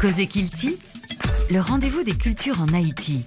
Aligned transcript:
Cosé 0.00 0.26
Kilti, 0.26 0.76
le 1.50 1.60
rendez-vous 1.60 2.02
des 2.02 2.14
cultures 2.14 2.60
en 2.60 2.72
Haïti. 2.74 3.24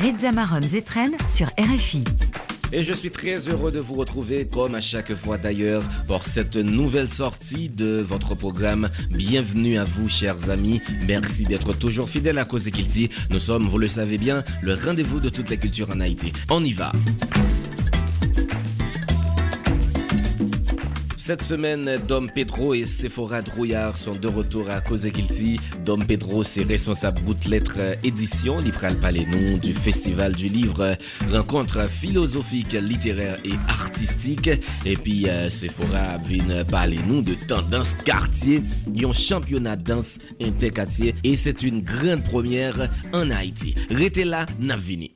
Reza 0.00 0.32
Marum 0.32 0.62
Zetren 0.62 1.12
sur 1.28 1.46
RFI. 1.58 2.02
Et 2.72 2.82
je 2.82 2.92
suis 2.92 3.10
très 3.10 3.48
heureux 3.48 3.70
de 3.70 3.78
vous 3.78 3.94
retrouver, 3.94 4.46
comme 4.46 4.74
à 4.74 4.80
chaque 4.80 5.14
fois 5.14 5.38
d'ailleurs, 5.38 5.82
pour 6.06 6.24
cette 6.24 6.56
nouvelle 6.56 7.08
sortie 7.08 7.68
de 7.68 8.00
votre 8.00 8.34
programme. 8.34 8.90
Bienvenue 9.10 9.78
à 9.78 9.84
vous, 9.84 10.08
chers 10.08 10.50
amis. 10.50 10.80
Merci 11.06 11.44
d'être 11.44 11.74
toujours 11.74 12.08
fidèles 12.08 12.38
à 12.38 12.44
Cause 12.44 12.68
Kilti. 12.70 13.10
Nous 13.30 13.40
sommes, 13.40 13.68
vous 13.68 13.78
le 13.78 13.88
savez 13.88 14.18
bien, 14.18 14.42
le 14.62 14.74
rendez-vous 14.74 15.20
de 15.20 15.28
toutes 15.28 15.50
les 15.50 15.58
cultures 15.58 15.90
en 15.90 16.00
Haïti. 16.00 16.32
On 16.48 16.62
y 16.64 16.72
va. 16.72 16.92
Cette 21.20 21.42
semaine, 21.42 21.98
Dom 22.08 22.30
Pedro 22.34 22.72
et 22.72 22.86
Sephora 22.86 23.42
Drouillard 23.42 23.98
sont 23.98 24.14
de 24.14 24.26
retour 24.26 24.70
à 24.70 24.80
Kilti. 24.80 25.60
Dom 25.84 26.02
Pedro, 26.02 26.42
c'est 26.42 26.62
responsable 26.62 27.20
Goutte 27.20 27.44
Lettres 27.44 27.98
Édition, 28.02 28.58
libéral 28.58 28.96
les 29.12 29.26
noms 29.26 29.58
du 29.58 29.74
Festival 29.74 30.34
du 30.34 30.48
Livre, 30.48 30.96
rencontre 31.30 31.90
philosophique, 31.90 32.72
littéraire 32.72 33.36
et 33.44 33.52
artistique. 33.68 34.48
Et 34.86 34.96
puis, 34.96 35.28
euh, 35.28 35.50
Sephora 35.50 36.16
vient 36.24 36.64
parler 36.64 36.98
nous 37.06 37.20
de 37.20 37.34
tendance 37.34 37.94
quartier, 38.02 38.62
un 39.04 39.12
championnat 39.12 39.76
de 39.76 39.82
danse 39.82 40.18
interquartier. 40.40 41.14
Et 41.22 41.36
c'est 41.36 41.62
une 41.62 41.82
grande 41.82 42.24
première 42.24 42.88
en 43.12 43.30
Haïti. 43.30 43.74
Restez 43.90 44.24
là, 44.24 44.46
Navini. 44.58 45.12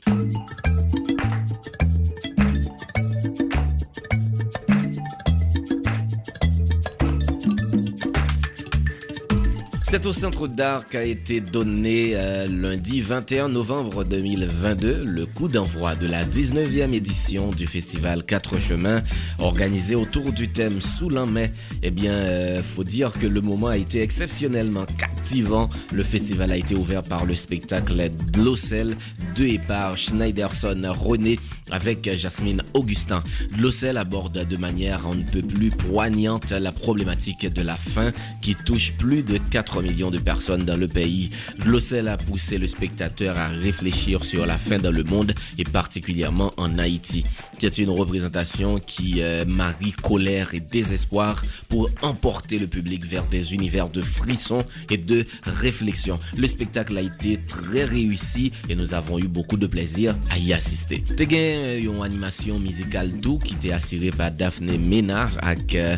C'est 9.95 10.07
au 10.07 10.12
Centre 10.12 10.48
d'art 10.48 10.89
qu'a 10.89 11.05
été 11.05 11.41
donné 11.41 12.15
euh, 12.16 12.49
lundi 12.49 13.01
21 13.01 13.49
novembre 13.49 14.02
2022 14.02 15.05
le 15.05 15.24
coup 15.24 15.46
d'envoi 15.46 15.95
de 15.95 16.09
la 16.09 16.24
19e 16.24 16.93
édition 16.93 17.52
du 17.52 17.68
festival 17.68 18.24
Quatre 18.24 18.59
Chemins 18.59 19.05
organisé 19.38 19.95
autour 19.95 20.33
du 20.33 20.49
thème 20.49 20.80
Sous 20.80 21.09
l'an 21.10 21.29
mai. 21.29 21.52
Eh 21.85 21.93
bien, 21.93 22.10
euh, 22.10 22.60
faut 22.60 22.83
dire 22.83 23.13
que 23.13 23.29
le 23.29 23.41
moment 23.41 23.68
a 23.68 23.77
été 23.77 24.02
exceptionnellement 24.02 24.85
captivant. 24.99 25.71
Le 25.93 26.02
festival 26.02 26.51
a 26.51 26.57
été 26.57 26.74
ouvert 26.74 27.02
par 27.02 27.24
le 27.24 27.37
spectacle 27.37 28.11
Glossel 28.33 28.96
de 29.37 29.45
et 29.45 29.61
par 29.61 29.96
Schneiderson 29.96 30.83
René 30.88 31.38
avec 31.71 32.13
Jasmine 32.16 32.63
Augustin. 32.74 33.23
Glossel 33.52 33.96
aborde 33.96 34.45
de 34.45 34.57
manière 34.57 35.02
on 35.09 35.15
ne 35.15 35.23
peut 35.23 35.43
plus 35.43 35.71
poignante 35.71 36.51
la 36.51 36.73
problématique 36.73 37.46
de 37.46 37.63
la 37.63 37.77
faim 37.77 38.13
qui 38.43 38.57
touche 38.57 38.93
plus 38.95 39.23
de 39.23 39.38
4 39.38 39.84
millions 39.85 40.10
de 40.10 40.18
personnes 40.18 40.65
dans 40.65 40.77
le 40.77 40.88
pays. 40.88 41.30
Glossel 41.60 42.09
a 42.09 42.16
poussé 42.16 42.59
le 42.59 42.66
spectateur 42.66 43.38
à 43.38 43.49
réfléchir 43.49 44.24
sur 44.24 44.46
la 44.46 44.59
faim 44.59 44.79
dans 44.79 44.90
le 44.90 45.04
monde 45.04 45.35
et 45.59 45.65
particulièrement 45.65 46.52
en 46.57 46.79
Haïti. 46.79 47.24
C'est 47.59 47.79
une 47.79 47.90
représentation 47.90 48.79
qui 48.79 49.23
euh, 49.23 49.45
marie 49.46 49.93
colère 49.93 50.55
et 50.55 50.60
désespoir 50.60 51.43
pour 51.68 51.88
emporter 52.02 52.59
le 52.59 52.66
public 52.66 53.05
vers 53.05 53.24
des 53.24 53.55
univers 53.55 53.88
de 53.88 54.02
frissons 54.02 54.65
et 54.90 54.96
de 54.96 55.27
réflexion. 55.45 56.18
Le 56.37 56.46
spectacle 56.46 56.96
a 56.99 57.02
été 57.02 57.38
très 57.46 57.85
réussi 57.85 58.52
et 58.68 58.74
nous 58.74 58.93
avons 58.95 59.18
eu 59.18 59.29
beaucoup 59.29 59.57
de 59.57 59.66
plaisir 59.66 60.15
à 60.30 60.38
y 60.38 60.52
assister. 60.52 61.05
Te 61.16 61.23
une 61.23 62.02
animation 62.02 62.59
musicale 62.59 63.12
tout 63.21 63.38
qui 63.38 63.55
était 63.55 63.73
assurée 63.73 64.10
par 64.10 64.31
Daphné 64.31 64.78
Ménard 64.78 65.32
avec 65.41 65.75
euh, 65.75 65.97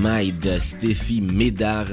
Maïd 0.00 0.58
Steffi 0.60 1.20
Médard, 1.20 1.86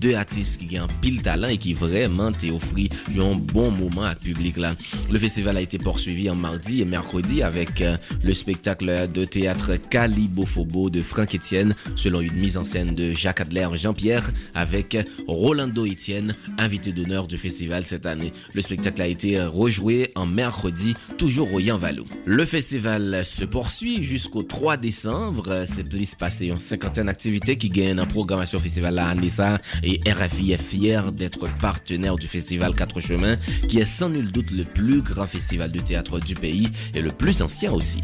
deux 0.00 0.14
artistes 0.14 0.58
qui 0.58 0.66
ont 0.80 0.88
pile 1.00 1.22
talent 1.22 1.48
et 1.48 1.58
qui 1.58 1.72
vraiment 1.72 2.32
t'ont 2.32 2.56
offert 2.56 2.88
un 3.16 3.34
bon 3.34 3.70
moment 3.70 4.04
à 4.04 4.14
public 4.14 4.56
là. 4.56 4.74
Le 5.10 5.18
festival 5.18 5.56
a 5.56 5.60
été 5.60 5.78
poursuivi 5.78 6.28
en 6.30 6.34
mardi 6.34 6.80
et 6.80 6.84
mercredi 6.84 7.42
avec 7.42 7.80
euh, 7.80 7.96
le 8.22 8.32
spectacle 8.32 9.08
de 9.12 9.24
théâtre 9.24 9.76
Calibophobo 9.90 10.90
de 10.90 11.02
Franck 11.02 11.34
Etienne 11.34 11.74
selon 11.94 12.20
une 12.20 12.34
mise 12.34 12.56
en 12.56 12.64
scène 12.64 12.94
de 12.94 13.12
Jacques 13.12 13.40
Adler 13.40 13.68
Jean-Pierre 13.74 14.30
avec 14.54 14.96
Rolando 15.26 15.86
Etienne, 15.86 16.34
invité 16.58 16.92
d'honneur 16.92 17.26
du 17.26 17.38
festival 17.38 17.84
cette 17.86 18.06
année. 18.06 18.32
Le 18.52 18.60
spectacle 18.60 19.02
a 19.02 19.06
été 19.06 19.40
rejoué 19.42 20.10
en 20.14 20.26
mercredi, 20.26 20.94
toujours 21.18 21.52
au 21.52 21.60
Yanvalou. 21.60 22.04
Le 22.26 22.44
festival 22.44 23.24
se 23.24 23.44
poursuit 23.44 24.02
jusqu'au 24.02 24.42
3 24.42 24.76
décembre. 24.76 25.64
C'est 25.66 25.84
plus 25.84 26.14
passé 26.14 26.46
une 26.46 26.58
cinquantaine 26.58 27.06
d'activités 27.06 27.56
qui 27.56 27.70
gagnent 27.70 28.00
en 28.00 28.06
programmation 28.06 28.58
festival 28.58 28.98
à 28.98 29.08
Anissa 29.08 29.58
et 29.82 30.00
RFI 30.10 30.53
fier 30.56 31.12
d'être 31.12 31.48
partenaire 31.60 32.16
du 32.16 32.28
festival 32.28 32.74
Quatre 32.74 33.00
Chemins 33.00 33.36
qui 33.68 33.78
est 33.78 33.84
sans 33.84 34.08
nul 34.08 34.32
doute 34.32 34.50
le 34.50 34.64
plus 34.64 35.02
grand 35.02 35.26
festival 35.26 35.72
de 35.72 35.80
théâtre 35.80 36.20
du 36.20 36.34
pays 36.34 36.68
et 36.94 37.00
le 37.00 37.10
plus 37.10 37.42
ancien 37.42 37.72
aussi. 37.72 38.02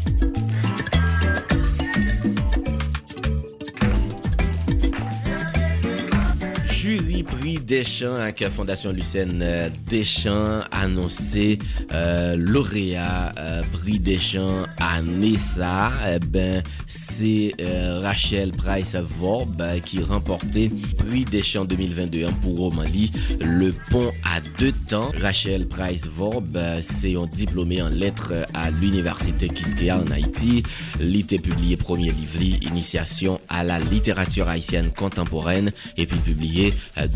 Prix 7.51 7.59
Deschamps 7.59 8.15
avec 8.15 8.39
la 8.39 8.49
Fondation 8.49 8.91
Lucène 8.93 9.41
euh, 9.41 9.69
Deschamps 9.89 10.61
annoncé 10.71 11.59
euh, 11.91 12.35
lauréat 12.37 13.33
euh, 13.37 13.61
prix 13.73 13.99
Deschamps 13.99 14.65
à 14.77 15.01
Nessa. 15.01 15.91
Eh 16.07 16.19
ben, 16.19 16.63
c'est 16.87 17.53
Rachel 18.01 18.51
Price 18.51 18.95
Vorb 18.95 19.63
qui 19.85 20.01
remportait 20.01 20.69
prix 20.97 21.25
Deschamps 21.25 21.65
2021 21.65 22.31
pour 22.31 22.57
Romali. 22.57 23.11
Le 23.41 23.73
pont 23.89 24.11
à 24.23 24.39
deux 24.59 24.73
temps. 24.87 25.11
Rachel 25.21 25.67
Price 25.67 26.07
Vorb, 26.07 26.57
c'est 26.81 27.15
un 27.15 27.27
diplômé 27.27 27.81
en 27.81 27.89
lettres 27.89 28.33
à 28.53 28.71
l'université 28.71 29.49
Kiskeya 29.49 29.97
en 29.97 30.11
Haïti. 30.11 30.63
L'été 30.99 31.39
publié 31.39 31.75
premier 31.75 32.11
livre, 32.11 32.41
Initiation 32.61 33.39
à 33.49 33.63
la 33.63 33.79
littérature 33.79 34.47
haïtienne 34.47 34.91
contemporaine, 34.91 35.71
et 35.97 36.05
puis 36.05 36.19
publié 36.19 36.73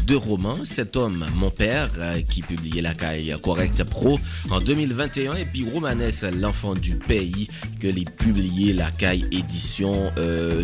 deux 0.08 0.18
romans. 0.26 0.66
Cet 0.66 0.96
homme, 0.96 1.26
mon 1.36 1.52
père, 1.52 1.90
euh, 2.00 2.22
qui 2.22 2.42
publiait 2.42 2.82
La 2.82 2.94
Caille 2.94 3.36
Correcte 3.42 3.84
Pro 3.84 4.20
en 4.50 4.60
2021, 4.60 5.36
et 5.36 5.46
puis 5.46 5.66
Romanès, 5.70 6.24
l'enfant 6.24 6.74
du 6.74 6.96
pays, 6.96 7.48
que 7.80 7.88
les 7.88 8.06
publié 8.06 8.74
La 8.74 8.92
Caille 8.92 9.26
édition 9.32 10.12
euh, 10.18 10.64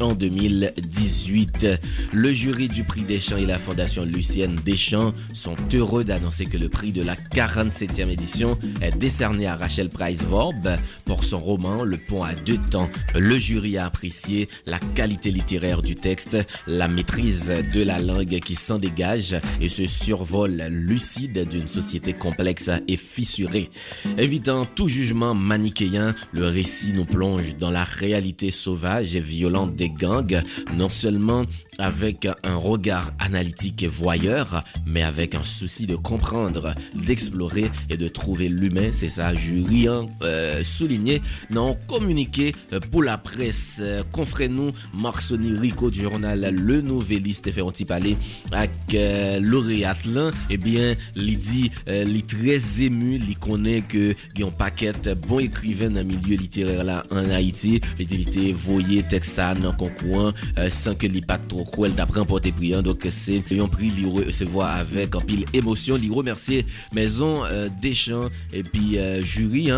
en 0.00 0.14
2018. 0.14 1.66
Le 2.12 2.32
jury 2.32 2.68
du 2.68 2.84
prix 2.84 3.02
Deschamps 3.02 3.36
et 3.36 3.46
la 3.46 3.58
fondation 3.58 4.04
Lucienne 4.04 4.58
Deschamps 4.64 5.12
sont 5.32 5.56
heureux 5.74 6.04
d'annoncer 6.04 6.46
que 6.46 6.56
le 6.56 6.68
prix 6.68 6.92
de 6.92 7.02
la 7.02 7.16
47e 7.16 8.10
édition 8.10 8.58
est 8.80 8.96
décerné 8.96 9.46
à 9.46 9.56
Rachel 9.56 9.90
Price 9.90 10.22
Vorb 10.22 10.76
pour 11.04 11.24
son 11.24 11.40
roman 11.40 11.84
Le 11.84 11.98
pont 11.98 12.24
à 12.24 12.34
deux 12.34 12.58
temps. 12.70 12.88
Le 13.14 13.38
jury 13.38 13.76
a 13.78 13.86
apprécié 13.86 14.48
la 14.66 14.78
qualité 14.78 15.30
littéraire 15.30 15.82
du 15.82 15.96
texte, 15.96 16.36
la 16.66 16.88
maîtrise 16.88 17.46
de 17.46 17.82
la 17.82 17.98
langue 17.98 18.29
qui 18.38 18.54
s'en 18.54 18.78
dégage 18.78 19.36
et 19.60 19.68
ce 19.68 19.86
survol 19.86 20.62
lucide 20.70 21.48
d'une 21.48 21.66
société 21.66 22.12
complexe 22.12 22.70
et 22.86 22.96
fissurée. 22.96 23.70
Évitant 24.18 24.64
tout 24.66 24.88
jugement 24.88 25.34
manichéen, 25.34 26.14
le 26.32 26.46
récit 26.46 26.92
nous 26.92 27.04
plonge 27.04 27.56
dans 27.56 27.70
la 27.70 27.84
réalité 27.84 28.50
sauvage 28.50 29.16
et 29.16 29.20
violente 29.20 29.74
des 29.74 29.90
gangs, 29.90 30.42
non 30.76 30.88
seulement 30.88 31.44
avec 31.78 32.28
un 32.44 32.56
regard 32.56 33.10
analytique 33.18 33.82
et 33.82 33.88
voyeur, 33.88 34.64
mais 34.86 35.02
avec 35.02 35.34
un 35.34 35.44
souci 35.44 35.86
de 35.86 35.96
comprendre, 35.96 36.74
d'explorer 36.94 37.70
et 37.88 37.96
de 37.96 38.08
trouver 38.08 38.48
l'humain. 38.48 38.90
C'est 38.92 39.08
ça, 39.08 39.34
Julien 39.34 40.06
euh, 40.22 40.62
souligné 40.62 41.22
non 41.50 41.76
communiqué 41.88 42.54
euh, 42.72 42.80
pour 42.80 43.02
la 43.02 43.16
presse. 43.18 43.80
Confrère-nous 44.12 44.72
Marc-Sony 44.94 45.58
Rico 45.58 45.90
du 45.90 46.02
journal 46.02 46.50
Le 46.52 46.80
Nouvelliste 46.80 47.50
un 47.50 47.84
parler 47.84 48.16
ak 48.56 48.94
euh, 48.98 49.38
loreat 49.42 50.04
lan, 50.10 50.34
ebyen 50.52 50.94
eh 50.94 51.20
li 51.20 51.36
di 51.40 51.62
euh, 51.86 52.02
li 52.08 52.22
trez 52.28 52.68
emu, 52.86 53.16
li 53.22 53.36
konen 53.40 53.84
ke 53.90 54.14
yon 54.38 54.52
paket 54.58 55.10
bon 55.26 55.42
ekriven 55.44 55.94
nan 55.96 56.08
milye 56.08 56.38
literer 56.40 56.82
la 56.86 57.00
an 57.14 57.30
Haiti, 57.34 57.78
li 58.00 58.08
di 58.08 58.22
li 58.22 58.28
te 58.30 58.46
voye 58.66 59.00
teksan 59.10 59.62
nan 59.64 59.76
konkouan 59.80 60.34
euh, 60.56 60.68
san 60.74 60.98
ke 60.98 61.10
li 61.10 61.22
pat 61.26 61.46
tro 61.50 61.66
kouel 61.70 61.96
da 61.98 62.08
prempote 62.10 62.52
priyan, 62.56 62.84
dok 62.86 63.08
se 63.14 63.40
yon 63.54 63.70
pri 63.72 63.92
li 63.96 64.08
resevoa 64.20 64.72
avek 64.80 65.18
an 65.20 65.26
pil 65.26 65.46
emosyon, 65.56 66.00
li 66.02 66.10
remersi 66.12 66.62
Mezon 66.96 67.44
euh, 67.46 67.68
Deschamps 67.80 68.30
epi 68.56 68.98
juri 69.22 69.68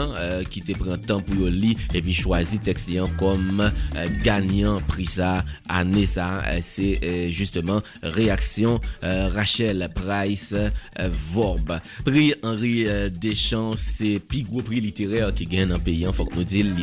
ki 0.52 0.62
te 0.64 0.76
pren 0.78 1.00
tan 1.06 1.22
pou 1.24 1.44
yo 1.44 1.50
li 1.52 1.72
epi 1.96 2.14
chwazi 2.16 2.60
tekstian 2.64 3.10
kom 3.20 3.62
euh, 3.62 4.06
ganyan 4.24 4.80
prisa 4.90 5.42
ane 5.70 6.04
sa, 6.10 6.42
euh, 6.48 6.60
se 6.64 6.94
justeman 7.34 7.82
rea 8.02 8.31
réaction 8.32 8.80
Rachel 9.02 9.90
Price 9.94 10.54
Vorb. 10.98 11.78
Prix 12.04 12.34
Henri 12.42 12.86
Deschamps, 13.10 13.74
c'est 13.76 14.18
plus 14.18 14.42
gros 14.42 14.62
prix 14.62 14.80
littéraire 14.80 15.32
qui 15.34 15.44
gagne 15.46 15.70
un 15.72 15.78
pays. 15.78 16.06
Faut 16.12 16.24
que 16.24 16.36
nous 16.36 16.44
disions, 16.44 16.74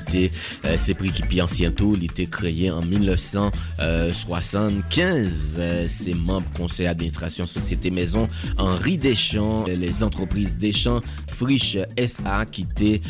c'est 0.78 0.94
prix 0.94 1.12
qui 1.12 1.38
est 1.38 1.42
ancien 1.42 1.72
tout, 1.72 1.98
il 2.00 2.06
créé 2.28 2.70
en 2.70 2.84
1975. 2.84 5.60
C'est 5.88 6.14
membre 6.14 6.48
conseil 6.56 6.86
d'administration 6.86 7.46
Société 7.46 7.90
Maison 7.90 8.30
Henri 8.58 8.98
Deschamps, 8.98 9.66
les 9.66 10.04
entreprises 10.04 10.56
Deschamps 10.56 11.02
Friche 11.28 11.78
SA 12.08 12.46
qui 12.46 12.66
était 12.72 13.02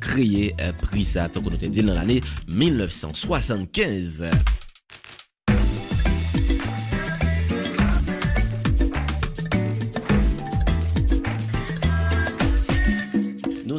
créé 0.00 0.54
prix 0.80 1.04
ça, 1.04 1.28
dit 1.28 1.82
dans 1.82 1.94
l'année 1.94 2.22
1975. 2.48 4.24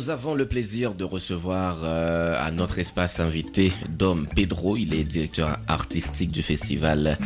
Nous 0.04 0.10
avons 0.10 0.36
le 0.36 0.46
plaisir 0.46 0.96
de 0.96 1.06
recevoir 1.06 1.78
euh, 1.84 2.36
à 2.38 2.52
notre 2.52 2.78
espace 2.78 3.22
invité 3.22 3.72
Dom 3.88 4.28
Pedro. 4.28 4.76
Il 4.76 4.94
est 4.94 5.06
directeur 5.06 5.60
artistique 5.70 6.30
du 6.30 6.42
festival 6.42 7.18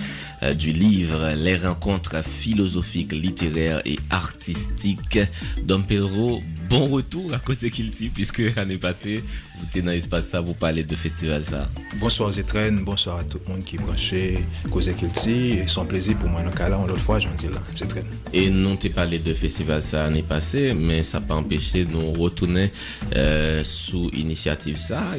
euh, 0.44 0.54
du 0.54 0.74
livre 0.74 1.34
Les 1.36 1.58
rencontres 1.58 2.24
philosophiques, 2.24 3.14
littéraires 3.14 3.82
et 3.86 3.98
artistiques. 4.12 5.18
Dom 5.64 5.88
Pedro, 5.88 6.44
bon 6.70 6.88
retour 6.88 7.34
à 7.34 7.40
Cause 7.40 7.66
Kilti, 7.72 8.10
puisque 8.10 8.42
l'année 8.56 8.78
passée, 8.78 9.24
vous 9.58 9.66
étiez 9.66 9.82
dans 9.82 9.92
l'espace 9.92 10.28
ça, 10.28 10.42
vous 10.42 10.54
parlez 10.54 10.84
de 10.84 10.96
festival 10.96 11.46
ça. 11.46 11.70
Bonsoir 11.96 12.32
Zetren, 12.34 12.84
bonsoir 12.84 13.20
à 13.20 13.24
tout 13.24 13.40
le 13.46 13.54
monde 13.54 13.64
qui 13.64 13.76
est 13.76 13.80
branché 13.80 14.40
Cause 14.70 14.90
Kilti. 14.98 15.60
Et 15.60 15.68
son 15.68 15.86
plaisir 15.86 16.18
pour 16.18 16.30
moi, 16.30 16.42
dans 16.42 16.50
le 16.50 16.56
cas 16.56 16.70
là, 16.70 16.78
l'autre 16.88 17.00
fois, 17.00 17.20
j'en 17.20 17.34
dis 17.36 17.48
là, 17.48 17.62
Zetren. 17.76 18.04
Et 18.34 18.50
non, 18.50 18.76
t'es 18.76 18.90
parlé 18.90 19.20
de 19.20 19.34
festival 19.34 19.82
ça 19.82 20.04
l'année 20.04 20.24
passée, 20.24 20.74
mais 20.74 21.04
ça 21.04 21.20
n'a 21.20 21.26
pas 21.26 21.36
empêché 21.36 21.86
de 21.86 21.92
nous 21.92 22.12
retourner 22.12 22.72
euh, 23.16 23.64
sous 23.64 24.10
initiative 24.14 24.78
ça. 24.78 25.14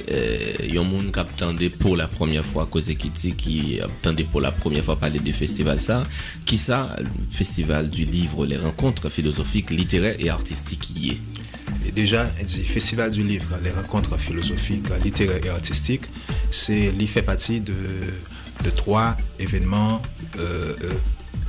Il 0.63 0.75
y 0.75 0.79
a 0.79 0.81
un 0.81 0.85
monde 0.85 1.13
qui 1.13 1.19
attendait 1.19 1.71
pour 1.71 1.97
la 1.97 2.09
première 2.09 2.45
fois 2.45 2.67
Cause 2.67 2.93
Kilti, 2.99 3.33
qui 3.33 3.81
attendait 3.81 4.25
pour 4.25 4.41
la 4.41 4.53
première 4.53 4.85
fois 4.85 4.97
parler 4.97 5.19
du 5.19 5.33
festival 5.33 5.81
ça. 5.81 6.05
Qui 6.45 6.59
ça, 6.59 6.97
le 6.99 7.09
festival 7.31 7.89
du 7.91 8.05
livre, 8.05 8.45
les 8.45 8.59
rencontres 8.59 9.09
philosophiques, 9.09 9.71
littéraires 9.71 10.17
et 10.19 10.29
artistiques 10.29 10.81
qui 10.81 11.11
est. 11.11 11.19
Déjà, 11.95 12.25
le 12.25 12.65
Festival 12.65 13.11
du 13.11 13.23
livre, 13.23 13.59
les 13.63 13.71
rencontres 13.71 14.17
philosophiques, 14.19 14.87
littéraires 15.03 15.45
et 15.45 15.49
artistiques, 15.49 16.09
c'est, 16.51 16.93
fait 17.07 17.23
partie 17.23 17.61
de, 17.61 17.75
trois 18.77 19.17
événements 19.39 20.03
euh, 20.39 20.75
euh, 20.83 20.93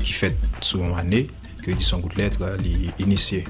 qui 0.01 0.13
fait 0.13 0.35
souvent 0.61 0.95
année 0.95 1.27
que 1.63 1.71
Édition 1.71 1.99
Gouttelette 1.99 2.39
a 2.41 2.55
initié. 2.99 3.45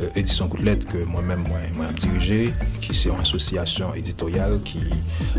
Euh, 0.00 0.08
Édition 0.14 0.46
Gouttelette 0.46 0.86
que 0.86 1.04
moi-même, 1.04 1.44
moi, 1.48 1.58
moi 1.74 1.86
dirigé, 1.92 2.52
qui 2.80 2.94
c'est 2.94 3.08
une 3.08 3.20
association 3.20 3.94
éditoriale 3.94 4.60
qui 4.64 4.80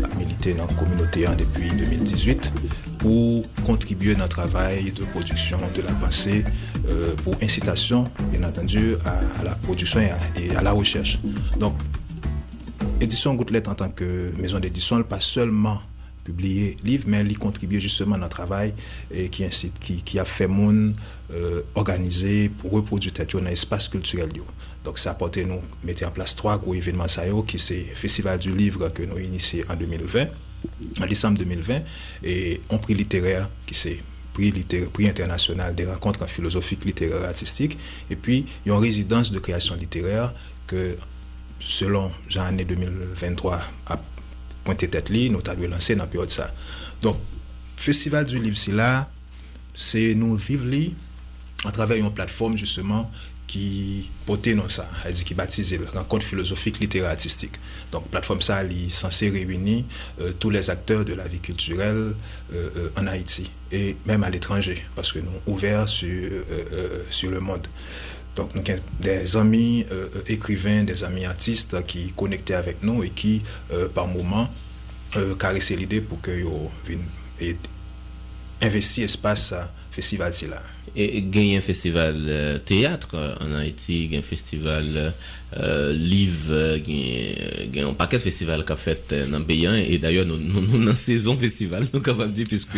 a 0.02 0.18
milité 0.18 0.52
dans 0.54 0.66
la 0.66 0.72
communauté 0.74 1.26
depuis 1.38 1.70
2018 1.70 2.52
pour 2.98 3.44
contribuer 3.64 4.14
dans 4.14 4.24
le 4.24 4.28
travail 4.28 4.92
de 4.92 5.04
production 5.04 5.58
de 5.74 5.82
la 5.82 5.92
pensée, 5.92 6.44
euh, 6.88 7.14
pour 7.24 7.34
incitation, 7.42 8.10
bien 8.30 8.46
entendu, 8.46 8.96
à, 9.04 9.44
la 9.44 9.54
production 9.54 10.00
et 10.00 10.54
à, 10.54 10.62
la 10.62 10.72
recherche. 10.72 11.18
Donc, 11.58 11.74
Édition 13.00 13.34
Gouttelette 13.34 13.68
en 13.68 13.74
tant 13.74 13.88
que 13.88 14.30
maison 14.38 14.58
d'édition, 14.58 15.02
pas 15.02 15.20
seulement 15.20 15.80
publier 16.24 16.76
livre, 16.84 17.04
mais 17.06 17.22
il 17.22 17.38
contribue 17.38 17.80
justement 17.80 18.16
dans 18.16 18.24
le 18.24 18.30
travail 18.30 18.74
et 19.10 19.28
qui, 19.28 19.44
incite, 19.44 19.78
qui, 19.78 20.18
a 20.18 20.24
fait 20.24 20.46
mon 20.46 20.94
euh, 21.32 21.62
organisé 21.74 22.48
pour 22.48 22.72
reproduire 22.72 23.12
dans 23.32 23.40
l'espace 23.40 23.88
culturel. 23.88 24.30
Donc, 24.84 24.98
ça 24.98 25.10
a 25.10 25.12
apporté 25.12 25.44
nous 25.44 25.60
mettre 25.84 26.06
en 26.06 26.10
place 26.10 26.34
trois 26.36 26.58
gros 26.58 26.74
événements, 26.74 27.06
qui 27.46 27.58
c'est 27.58 27.84
Festival 27.94 28.38
du 28.38 28.52
livre 28.54 28.88
que 28.88 29.02
nous 29.02 29.18
initié 29.18 29.64
en 29.68 29.76
2020 29.76 30.28
en 31.00 31.06
décembre 31.06 31.38
2020 31.38 31.82
et 32.22 32.60
un 32.70 32.78
prix 32.78 32.94
littéraire 32.94 33.48
qui 33.66 33.74
c'est 33.74 33.98
prix, 34.32 34.50
littéraire, 34.50 34.90
prix 34.90 35.08
international 35.08 35.74
des 35.74 35.86
rencontres 35.86 36.26
philosophiques, 36.26 36.84
littéraires, 36.84 37.24
artistiques. 37.24 37.78
Et 38.10 38.16
puis, 38.16 38.46
une 38.66 38.72
résidence 38.72 39.32
de 39.32 39.38
création 39.38 39.74
littéraire 39.74 40.32
que, 40.66 40.96
selon 41.60 42.10
l'année 42.34 42.64
2023, 42.64 43.60
a 43.88 43.96
pointé 44.70 44.88
tête 44.88 45.10
nous 45.10 45.40
avons 45.48 45.68
lancé 45.68 45.96
dans 45.96 46.04
la 46.04 46.06
période 46.06 46.30
ça. 46.30 46.54
Donc, 47.02 47.16
Festival 47.76 48.24
du 48.24 48.38
livre, 48.38 48.56
c'est 48.56 48.70
là, 48.70 49.10
c'est 49.74 50.14
nous 50.14 50.36
vivre 50.36 50.92
à 51.64 51.72
travers 51.72 51.96
une 51.96 52.12
plateforme 52.12 52.56
justement 52.56 53.10
qui 53.50 54.08
portait 54.26 54.54
non 54.54 54.68
ça, 54.68 54.86
dit 55.12 55.24
qui 55.24 55.34
baptisait 55.34 55.78
la 55.78 55.90
rencontre 55.90 56.24
philosophique, 56.24 56.78
littéraire, 56.78 57.10
artistique. 57.10 57.54
Donc 57.90 58.06
plateforme 58.08 58.40
ça, 58.40 58.62
est 58.62 58.88
censée 58.90 59.28
réunir 59.28 59.84
euh, 60.20 60.32
tous 60.38 60.50
les 60.50 60.70
acteurs 60.70 61.04
de 61.04 61.14
la 61.14 61.26
vie 61.26 61.40
culturelle 61.40 61.96
euh, 61.96 62.14
euh, 62.52 62.90
en 62.96 63.08
Haïti 63.08 63.50
et 63.72 63.96
même 64.06 64.22
à 64.22 64.30
l'étranger, 64.30 64.84
parce 64.94 65.10
que 65.10 65.18
nous 65.18 65.32
ouverts 65.52 65.88
sur, 65.88 66.30
sur 67.10 67.30
le 67.30 67.40
monde. 67.40 67.66
Donc 68.36 68.54
nous 68.54 68.62
avons 68.68 68.82
des 69.00 69.36
amis 69.36 69.84
écrivains, 70.28 70.84
des 70.84 71.02
amis 71.02 71.24
artistes 71.24 71.84
qui 71.86 72.12
connectaient 72.12 72.54
avec 72.54 72.82
nous 72.82 73.02
et 73.02 73.10
qui, 73.10 73.42
par 73.94 74.08
moment, 74.08 74.48
caressaient 75.38 75.76
l'idée 75.76 76.00
pour 76.00 76.20
que 76.20 76.32
viennent 76.86 77.56
investir 78.60 79.08
festival 79.90 80.32
là. 80.48 80.62
Et 80.96 81.18
il 81.18 81.56
un 81.56 81.60
festival 81.60 82.16
euh, 82.26 82.58
théâtre 82.58 83.10
euh, 83.14 83.34
en 83.40 83.54
Haïti, 83.54 84.10
un 84.12 84.22
festival 84.22 85.14
euh, 85.56 85.92
livre, 85.92 86.78
il 86.86 87.76
y 87.76 87.80
a 87.80 87.86
un 87.86 87.94
paquet 87.94 88.16
de 88.16 88.22
festivals 88.22 88.64
qu'a 88.64 88.74
fait 88.74 89.14
dans 89.30 89.38
le 89.38 89.44
pays. 89.44 89.66
Et 89.66 89.98
d'ailleurs, 89.98 90.26
nous 90.26 90.36
sommes 90.36 90.84
dans 90.84 90.94
saison 90.96 91.36
festival, 91.38 91.86
nous 91.92 92.00
capable 92.00 92.32
dire, 92.32 92.46
puisque 92.48 92.76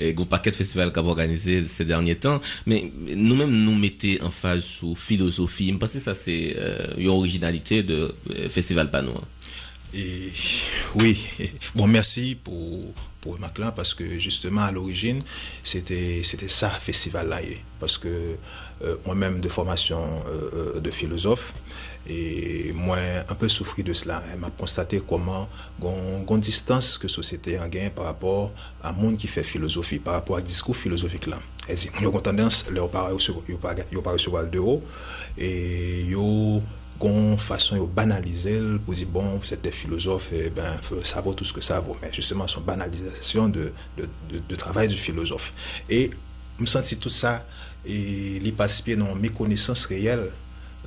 un 0.00 0.24
paquet 0.24 0.52
de 0.52 0.56
festivals 0.56 0.92
qu'a 0.92 1.02
organisé 1.02 1.66
ces 1.66 1.84
derniers 1.84 2.16
temps. 2.16 2.40
Mais 2.66 2.92
nous-mêmes, 3.08 3.50
nous 3.50 3.74
mettons 3.74 4.24
en 4.26 4.30
phase 4.30 4.64
sous 4.64 4.94
philosophie. 4.94 5.70
Je 5.70 5.76
pense 5.76 5.92
que 5.92 6.00
ça, 6.00 6.14
c'est 6.14 6.56
une 6.96 7.08
originalité 7.08 7.82
de 7.82 8.14
Festival 8.48 8.90
Panois. 8.90 9.24
Et 9.94 10.30
oui, 10.96 11.18
bon, 11.74 11.86
merci 11.86 12.36
pour, 12.42 12.92
pour 13.20 13.38
Maclan 13.40 13.72
parce 13.74 13.94
que 13.94 14.18
justement 14.18 14.62
à 14.62 14.72
l'origine, 14.72 15.22
c'était, 15.62 16.20
c'était 16.22 16.48
ça, 16.48 16.70
festival 16.70 17.28
là. 17.28 17.40
Parce 17.80 17.98
que 17.98 18.36
euh, 18.82 18.96
moi-même 19.06 19.40
de 19.40 19.48
formation 19.48 20.04
euh, 20.26 20.76
euh, 20.76 20.80
de 20.80 20.90
philosophe, 20.90 21.54
et 22.08 22.72
moi 22.74 22.96
un 23.28 23.34
peu 23.34 23.48
souffri 23.48 23.82
de 23.82 23.92
cela. 23.92 24.22
Elle 24.32 24.40
m'a 24.40 24.50
constaté 24.50 25.00
comment 25.06 25.48
une 25.82 26.40
distance 26.40 26.96
que 26.96 27.06
société 27.08 27.58
a 27.58 27.68
gagné 27.68 27.90
par 27.90 28.06
rapport 28.06 28.52
à 28.82 28.92
monde 28.92 29.16
qui 29.16 29.26
fait 29.26 29.42
philosophie, 29.42 29.98
par 29.98 30.14
rapport 30.14 30.36
à 30.36 30.40
discours 30.40 30.76
philosophique 30.76 31.26
là. 31.26 31.38
Elle 31.68 31.76
dit, 31.76 31.90
une 32.00 32.22
tendance, 32.22 32.64
n'ont 32.70 32.88
pas 32.88 33.02
recevoir 33.08 34.46
de 34.46 34.58
haut 34.58 34.82
et 35.36 36.00
ils 36.02 36.16
qu'on 36.98 37.36
façon 37.36 37.84
banaliser 37.86 38.60
pour 38.84 38.94
dire 38.94 39.06
bon 39.08 39.40
des 39.62 39.70
philosophes 39.70 40.32
et 40.32 40.50
ben 40.50 40.80
ça 41.04 41.20
vaut 41.20 41.34
tout 41.34 41.44
ce 41.44 41.52
que 41.52 41.60
ça 41.60 41.80
vaut. 41.80 41.96
Mais 42.02 42.12
justement 42.12 42.48
son 42.48 42.60
banalisation 42.60 43.48
de, 43.48 43.72
de, 43.96 44.56
travail 44.56 44.88
du 44.88 44.96
philosophe. 44.96 45.52
Et 45.88 46.10
je 46.56 46.62
me 46.62 46.66
sens 46.66 46.94
tout 47.00 47.08
ça 47.08 47.46
et 47.86 48.40
l'y 48.40 48.52
participer 48.52 48.96
dans 48.96 49.14
mes 49.14 49.28
connaissances 49.28 49.86
réelles 49.86 50.30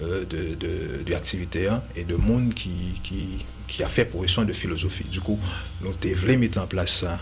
euh, 0.01 0.25
de, 0.25 0.56
de, 0.56 1.68
hein, 1.68 1.84
et 1.96 2.03
de 2.03 2.15
monde 2.15 2.53
qui, 2.53 3.46
a 3.82 3.88
fait 3.88 4.06
progression 4.06 4.44
de 4.44 4.53
philosophie. 4.53 5.06
Du 5.06 5.22
coup 5.22 5.39
nous 5.82 5.94
devons 6.01 6.39
mettre 6.39 6.60
en 6.60 6.68
place 6.68 6.91
ça 7.01 7.20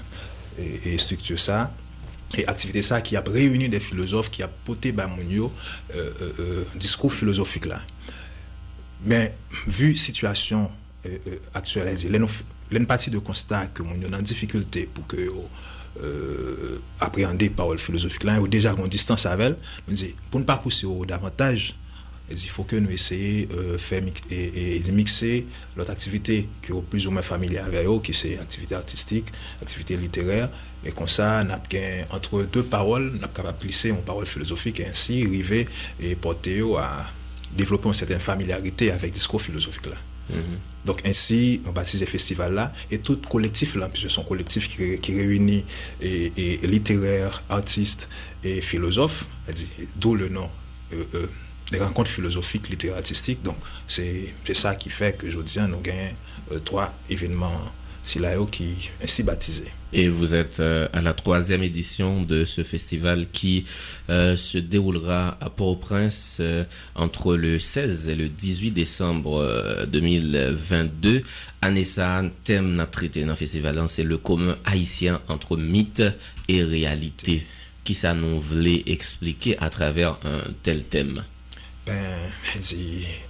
et, 0.58 0.96
et 0.96 0.98
ça 1.38 1.72
et 2.38 2.48
activité 2.48 2.81
ça 2.81 3.01
qui 3.01 3.15
a 3.15 3.24
réuni 3.25 3.69
des 3.69 3.79
philosophes 3.79 4.29
qui 4.29 4.43
a 4.43 4.48
porté 4.48 4.91
ben, 4.91 5.10
euh, 5.19 5.48
euh, 5.96 6.12
euh, 6.39 6.65
discours 6.75 7.13
philosophique 7.13 7.65
là 7.65 7.81
mais 9.06 9.34
vu 9.68 9.94
la 9.94 9.98
situation 9.98 10.72
euh, 11.06 11.18
euh, 11.27 11.36
actuelle, 11.53 11.96
il 12.01 12.12
y 12.12 12.15
a 12.15 12.79
une 12.79 12.86
partie 12.86 13.10
de 13.10 13.20
constat 13.20 13.68
que 13.68 13.84
nous 13.84 14.01
sommes 14.01 14.13
en 14.13 14.22
difficulté 14.22 14.89
pour 14.94 15.08
que 15.08 15.18
euh, 16.01 16.79
appréhender 17.00 17.50
paroles 17.50 17.79
philosophiques 17.79 18.24
là, 18.24 18.39
ou 18.39 18.48
déjà 18.48 18.74
une 18.77 18.88
distance 18.88 19.25
avec 19.25 19.48
elle, 19.48 19.58
nous 19.88 19.96
dit, 19.96 20.15
pour 20.29 20.39
ne 20.39 20.46
pas 20.46 20.58
pousser 20.58 20.88
davantage, 21.06 21.75
il 22.29 22.38
faut 22.50 22.63
que 22.63 22.75
nous 22.75 22.89
essayions 22.91 23.48
de 23.48 23.56
euh, 23.56 23.77
faire 23.77 24.03
et, 24.29 24.82
mixer 24.91 25.46
notre 25.75 25.91
activité 25.91 26.48
qui 26.62 26.72
est 26.72 26.82
plus 26.84 27.08
ou 27.08 27.12
moins 27.12 27.22
familière 27.22 27.65
avec 27.65 27.86
eux, 27.86 28.00
qui 28.01 28.13
c'est 28.13 28.38
activité 28.38 28.75
artistique, 28.75 29.25
activité 29.62 29.98
littéraire, 29.98 30.50
et 30.86 30.91
comme 30.91 31.08
ça, 31.08 31.44
entre 32.12 32.44
deux 32.44 32.63
paroles, 32.63 33.12
sommes 33.20 33.32
capables 33.34 33.58
de 33.58 33.63
glisser 33.63 33.89
une 33.89 34.03
parole 34.03 34.25
philosophique 34.25 34.79
et 34.79 34.88
ainsi 34.88 35.24
arriver 35.25 35.68
et 36.00 36.15
porter 36.15 36.62
à 36.77 37.08
développer 37.53 37.88
une 37.88 37.94
certaine 37.94 38.20
familiarité 38.20 38.91
avec 38.91 39.03
le 39.03 39.12
discours 39.12 39.41
philosophique 39.41 39.88
là. 39.88 39.96
Donc 40.86 41.01
ainsi, 41.06 41.62
on 41.65 41.72
baptise 41.72 42.00
le 42.00 42.06
festival 42.06 42.53
là 42.53 42.72
et 42.91 43.00
tout 43.00 43.18
collectif 43.18 43.75
là, 43.75 43.89
puisque 43.89 44.12
c'est 44.12 44.22
un 44.22 44.24
collectif 44.24 44.70
qui, 44.70 45.00
qui 45.00 45.13
réunit 45.15 45.65
et, 46.01 46.32
et 46.38 46.68
littéraires, 46.68 47.44
artistes 47.50 48.08
et 48.44 48.62
philosophes, 48.62 49.25
d'où 49.96 50.13
le 50.15 50.29
nom. 50.29 50.50
Euh, 50.94 51.03
euh, 51.13 51.27
les 51.72 51.79
rencontres 51.79 52.10
philosophiques, 52.10 52.68
littéraires, 52.70 52.98
artistiques. 52.98 53.44
Donc, 53.44 53.58
c'est 53.88 54.34
ça 54.53 54.75
qui 54.75 54.89
fait 54.89 55.15
que 55.15 55.29
je 55.29 55.39
dis, 55.39 55.60
nous 55.60 55.79
gagnons 55.82 56.15
euh, 56.51 56.60
trois 56.60 56.94
événements 57.10 57.62
Silayo 58.09 58.47
qui 58.47 58.89
ainsi 59.03 59.21
baptisé. 59.21 59.65
Et 59.93 60.09
vous 60.09 60.33
êtes 60.33 60.59
euh, 60.59 60.87
à 60.93 61.01
la 61.01 61.13
troisième 61.13 61.61
édition 61.61 62.23
de 62.23 62.43
ce 62.43 62.63
festival 62.63 63.27
qui 63.31 63.65
euh, 64.09 64.35
se 64.35 64.57
déroulera 64.57 65.37
à 65.39 65.51
Port-au-Prince 65.51 66.37
euh, 66.39 66.63
entre 66.95 67.35
le 67.35 67.59
16 67.59 68.09
et 68.09 68.15
le 68.15 68.27
18 68.27 68.71
décembre 68.71 69.85
2022. 69.87 71.21
Anessa, 71.61 72.23
thème 72.43 72.75
n'a 72.75 72.87
traité 72.87 73.21
dans 73.21 73.27
le 73.27 73.35
festival, 73.35 73.79
c'est 73.87 74.03
le 74.03 74.17
commun 74.17 74.57
haïtien 74.65 75.21
entre 75.27 75.55
mythe 75.55 76.01
et 76.47 76.63
réalité. 76.63 77.45
Qui 77.83 77.93
ça 77.93 78.15
nous 78.15 78.39
voulait 78.39 78.83
expliquer 78.87 79.55
à 79.59 79.69
travers 79.69 80.17
un 80.25 80.51
tel 80.63 80.83
thème? 80.83 81.23
Ben, 81.85 82.29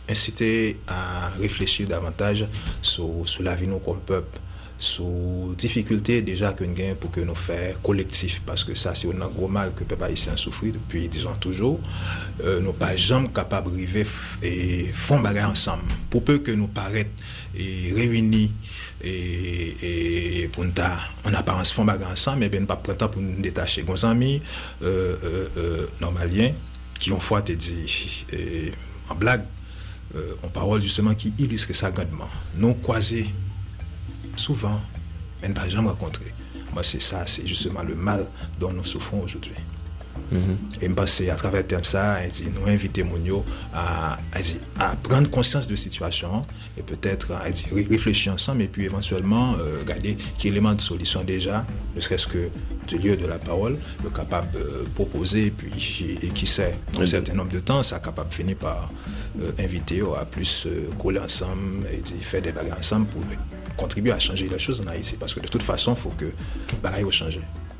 inciter 0.09 0.77
à 0.88 1.31
réfléchir 1.31 1.88
davantage 1.88 2.45
sur, 2.81 3.09
sur 3.25 3.43
la 3.43 3.55
vie 3.55 3.67
nous 3.67 3.79
comme 3.79 4.00
peuple 4.00 4.39
sous 4.79 5.53
difficulté 5.57 6.21
déjà 6.21 6.53
qu'on 6.53 6.71
gagne 6.71 6.95
pour 6.95 7.12
que 7.12 7.19
nous 7.19 7.36
fassions 7.36 7.77
collectif 7.83 8.41
parce 8.45 8.63
que 8.63 8.74
ça 8.74 8.95
c'est 8.95 9.07
un 9.07 9.27
gros 9.27 9.48
mal 9.48 9.74
que 9.74 9.83
peuple 9.83 10.03
haïtien 10.05 10.36
souffre 10.38 10.65
depuis 10.65 11.07
disons 11.09 11.36
toujours. 11.36 11.79
Euh, 12.43 12.62
nous 12.62 12.74
pas 12.74 12.95
jamais 12.95 13.27
capables 13.27 13.71
de 13.71 14.05
et 14.43 14.86
font 14.93 15.19
bagarre 15.19 15.51
ensemble. 15.51 15.83
Pour 16.09 16.24
peu 16.24 16.39
que 16.39 16.51
nous 16.51 16.67
paraît 16.67 17.09
et 17.57 17.93
réunis 17.93 18.51
et, 19.03 20.50
pour 20.53 20.63
nous 20.63 20.71
en 21.25 21.33
apparence 21.33 21.71
font 21.71 21.86
bagarre 21.86 22.12
ensemble 22.12 22.39
mais 22.39 22.50
bien 22.50 22.65
pas 22.65 22.75
temps 22.75 23.09
pour 23.09 23.21
nous 23.21 23.41
détacher 23.41 23.83
nos 23.83 24.05
amis 24.05 24.41
euh, 24.81 25.15
euh, 25.24 25.48
euh, 25.57 25.88
normaliens 26.00 26.53
qui 27.00 27.12
ont 27.12 27.19
foi 27.19 27.41
te 27.41 27.51
dit 27.51 28.24
en 29.09 29.15
blague 29.15 29.43
euh, 30.15 30.33
en 30.43 30.48
parole 30.48 30.81
justement 30.81 31.13
qui 31.13 31.33
illustre 31.38 31.75
ça 31.75 31.91
grandement. 31.91 32.29
Nous 32.55 32.74
croisés 32.74 33.27
souvent, 34.39 34.81
mais 35.41 35.50
ne 35.50 35.53
pas 35.53 35.69
jamais 35.69 35.89
rencontrer. 35.89 36.34
Moi, 36.74 36.84
c'est 36.84 37.01
ça, 37.01 37.25
c'est 37.25 37.46
justement 37.46 37.84
le 37.84 37.96
mal 37.96 38.25
dont 38.60 38.72
nous 38.72 38.86
souffrons 38.86 39.22
aujourd'hui. 39.22 39.55
Mm-hmm. 40.31 40.81
Et 40.81 40.88
je 40.88 40.93
pense 40.93 41.22
à 41.22 41.36
travers 41.36 41.63
ça, 41.84 42.17
nous 42.43 42.67
inviter 42.67 43.03
Mounio 43.03 43.43
à, 43.74 44.17
à, 44.79 44.96
prendre 44.96 45.29
conscience 45.29 45.65
de 45.65 45.72
la 45.72 45.77
situation 45.77 46.43
et 46.77 46.84
peut-être 46.84 47.31
à 47.31 47.43
réfléchir 47.74 48.34
ensemble 48.34 48.62
et 48.62 48.67
puis 48.67 48.86
éventuellement 48.86 49.55
euh, 49.55 49.79
regarder 49.81 50.17
quel 50.38 50.51
élément 50.51 50.74
de 50.74 50.81
solution 50.81 51.24
déjà, 51.24 51.65
ne 51.96 52.00
serait-ce 52.00 52.27
que 52.27 52.50
du 52.88 52.98
lieu 52.98 53.17
de 53.17 53.25
la 53.25 53.39
parole, 53.39 53.77
le 54.03 54.10
capable 54.10 54.51
de 54.51 54.60
euh, 54.60 54.86
proposer 54.93 55.48
et 55.48 55.51
puis 55.51 56.17
et, 56.22 56.27
qui 56.27 56.46
sait, 56.46 56.77
dans 56.93 57.01
un 57.01 57.08
certain 57.08 57.34
nombre 57.34 57.51
de 57.51 57.60
temps, 57.60 57.81
ça 57.81 58.00
capable 58.00 58.29
de 58.29 58.36
finir 58.36 58.58
par 58.58 58.91
euh, 59.41 59.51
inviter 59.60 60.01
à 60.19 60.25
plus 60.25 60.67
coller 61.00 61.19
ensemble 61.19 61.88
et 61.91 62.24
faire 62.24 62.41
des 62.41 62.51
bagages 62.51 62.79
ensemble 62.79 63.08
pour 63.08 63.22
contribuer 63.79 64.12
à 64.12 64.19
changer 64.19 64.48
les 64.48 64.59
choses 64.59 64.81
en 64.81 64.88
Haïti 64.88 65.15
parce 65.19 65.33
que 65.33 65.39
de 65.39 65.48
toute 65.48 65.63
façon, 65.63 65.95
il 65.95 66.01
faut 66.01 66.13
que 66.21 66.29
bagages 66.83 67.13
changent. 67.19 67.39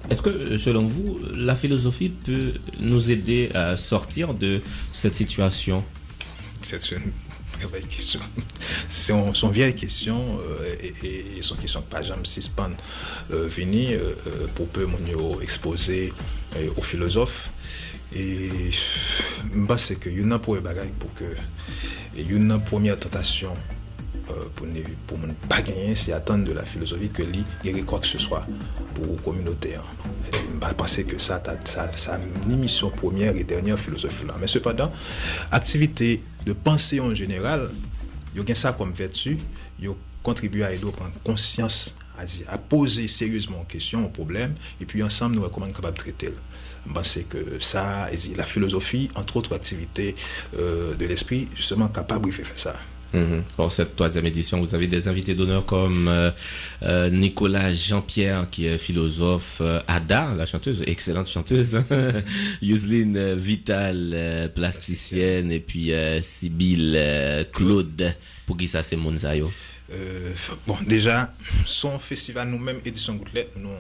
Est-ce 0.10 0.22
que, 0.22 0.58
selon 0.58 0.86
vous, 0.86 1.20
la 1.36 1.56
philosophie 1.56 2.10
peut 2.10 2.54
nous 2.80 3.12
aider 3.12 3.52
à 3.54 3.78
sortir 3.78 4.34
de 4.34 4.62
cette 4.94 5.16
situation? 5.16 5.84
C'est 6.62 6.92
une 6.92 7.12
très 7.52 7.68
belle 7.68 7.88
question. 7.88 8.20
C'est 8.92 9.14
une, 9.14 9.52
vieille 9.52 9.76
question 9.76 10.40
euh, 10.40 10.76
et, 11.04 11.38
et, 11.38 11.42
son 11.42 11.56
question 11.56 11.82
pas 11.82 12.02
jamais 12.04 12.26
suspendre 12.26 12.76
euh, 13.32 13.48
venir 13.48 14.00
euh, 14.00 14.16
euh, 14.28 14.48
pour 14.56 14.68
peu 14.68 14.86
mon 14.86 15.42
exposer 15.42 16.12
aux 16.76 16.82
philosophes. 16.82 17.50
Et 18.16 18.50
je 18.72 19.66
pense 19.68 19.92
que 20.00 20.10
y 20.10 20.18
a 20.18 20.22
une 20.22 20.40
pour 20.40 21.14
que 21.14 21.26
y 22.18 22.34
a 22.34 22.36
une 22.36 22.60
première 22.60 23.00
tentation 23.00 23.52
euh, 23.52 23.79
pour 24.56 25.18
ne 25.20 25.34
pas 25.48 25.62
gagner, 25.62 25.96
c'est 25.96 26.14
attendre 26.14 26.46
de 26.46 26.54
la 26.54 26.66
philosophie 26.66 27.10
que 27.10 27.24
lui 27.24 27.44
guérit 27.64 27.84
quoi 27.84 28.00
que 28.00 28.08
ce 28.08 28.18
soit 28.18 28.46
pour 28.94 29.06
la 29.06 29.22
communauté. 29.22 29.76
Hein. 29.76 29.82
Je 30.34 30.74
pense 30.74 30.96
que 30.96 31.18
ça, 31.18 31.42
ça, 31.66 31.92
ça 31.96 32.20
une 32.48 32.58
mission 32.58 32.90
première 32.90 33.36
et 33.36 33.44
dernière 33.44 33.80
philosophie 33.80 34.26
là. 34.26 34.36
Mais 34.40 34.48
cependant, 34.48 34.92
activité 35.52 36.22
de 36.46 36.54
pensée 36.54 37.00
en 37.00 37.16
général, 37.16 37.70
il 38.36 38.48
y 38.48 38.52
a 38.52 38.56
ça 38.56 38.74
comme 38.74 38.94
vertu, 38.94 39.38
il 39.82 39.90
contribue 40.22 40.64
à 40.64 40.74
aider 40.74 40.88
à 40.88 40.92
prendre 40.92 41.20
conscience 41.24 41.94
à, 42.48 42.58
poser 42.58 43.08
sérieusement 43.08 43.64
question 43.64 44.06
au 44.06 44.10
problème 44.10 44.54
et 44.82 44.86
puis 44.86 45.02
ensemble 45.04 45.36
nous 45.36 45.50
comment 45.50 45.68
capable 45.68 45.98
de 45.98 46.02
traiter. 46.02 46.34
Je 46.88 46.94
pense 46.94 47.18
que 47.30 47.60
ça, 47.60 48.08
la 48.36 48.46
philosophie, 48.46 49.10
entre 49.16 49.38
autres 49.38 49.56
activités 49.56 50.16
euh, 50.58 50.96
de 50.96 51.06
l'esprit, 51.06 51.48
justement 51.56 51.88
capable 51.88 52.28
de 52.28 52.32
faire 52.32 52.60
ça. 52.60 52.76
Mhm. 53.14 53.44
Pour 53.56 53.72
cette 53.72 53.96
troisième 53.96 54.26
édition, 54.26 54.60
vous 54.60 54.76
avez 54.76 54.88
des 54.88 55.08
invités 55.08 55.34
d'honneur 55.34 55.66
comme 55.66 56.08
euh, 56.08 56.32
euh, 56.84 57.10
Nicolas 57.10 57.74
Jean-Pierre, 57.74 58.48
qui 58.52 58.68
est 58.68 58.78
philosophe, 58.78 59.58
euh, 59.62 59.80
Ada, 59.88 60.34
la 60.36 60.46
chanteuse, 60.46 60.84
excellente 60.86 61.28
chanteuse, 61.28 61.82
Yuseline 62.62 63.34
Vital, 63.34 64.52
plasticienne, 64.54 65.52
et 65.52 65.60
puis 65.60 65.92
Sybille 66.22 67.48
Claude. 67.52 68.16
Pour 68.46 68.58
qui 68.58 68.68
ça, 68.68 68.84
c'est 68.84 68.96
Monzayo 68.96 69.52
Bon, 70.68 70.78
déjà, 70.88 71.34
son 71.66 71.98
festival, 71.98 72.48
nous-mêmes, 72.50 72.80
Édition 72.86 73.16
Gouttelette, 73.16 73.54
nous, 73.58 73.72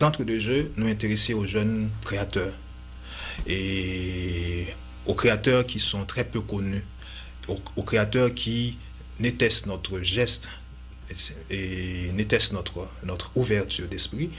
d'entre 0.00 0.24
deux 0.24 0.40
jeux, 0.40 0.72
nous 0.76 0.88
intéressés 0.88 1.34
aux 1.34 1.46
jeunes 1.46 1.88
créateurs 2.04 2.52
et 3.46 4.66
aux 5.06 5.14
créateurs 5.14 5.66
qui 5.66 5.78
sont 5.78 6.04
très 6.04 6.24
peu 6.24 6.40
connus 6.40 6.82
aux, 7.48 7.82
créateurs 7.82 8.32
qui 8.32 8.76
n'étestent 9.20 9.66
notre 9.66 10.00
geste 10.00 10.48
et 11.50 12.10
n'étestent 12.12 12.52
notre, 12.52 12.88
notre 13.04 13.30
ouverture 13.36 13.86
d'esprit 13.88 14.30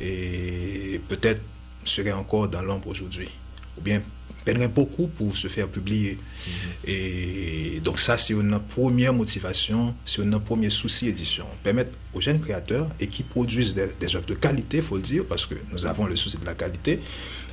et 0.00 1.00
peut-être 1.08 1.40
serait 1.84 2.12
encore 2.12 2.48
dans 2.48 2.62
l'ombre 2.62 2.88
aujourd'hui 2.88 3.28
ou 3.76 3.80
bien 3.80 4.02
peinerait 4.44 4.68
beaucoup 4.68 5.06
pour 5.06 5.36
se 5.36 5.48
faire 5.48 5.68
publier. 5.68 6.14
Mm-hmm. 6.14 6.90
Et 6.90 7.80
donc 7.80 8.00
ça, 8.00 8.18
c'est 8.18 8.32
une 8.32 8.58
première 8.58 9.12
motivation, 9.12 9.94
c'est 10.04 10.20
une 10.22 10.38
premier 10.40 10.70
souci 10.70 11.08
édition. 11.08 11.46
Permettre 11.62 11.96
aux 12.12 12.20
jeunes 12.20 12.40
créateurs 12.40 12.88
et 12.98 13.06
qui 13.06 13.22
produisent 13.22 13.74
des, 13.74 13.88
des 14.00 14.16
œuvres 14.16 14.26
de 14.26 14.34
qualité, 14.34 14.78
il 14.78 14.82
faut 14.82 14.96
le 14.96 15.02
dire, 15.02 15.24
parce 15.28 15.46
que 15.46 15.54
nous 15.70 15.86
avons 15.86 16.06
le 16.06 16.16
souci 16.16 16.38
de 16.38 16.46
la 16.46 16.54
qualité, 16.54 17.00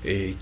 et 0.04 0.36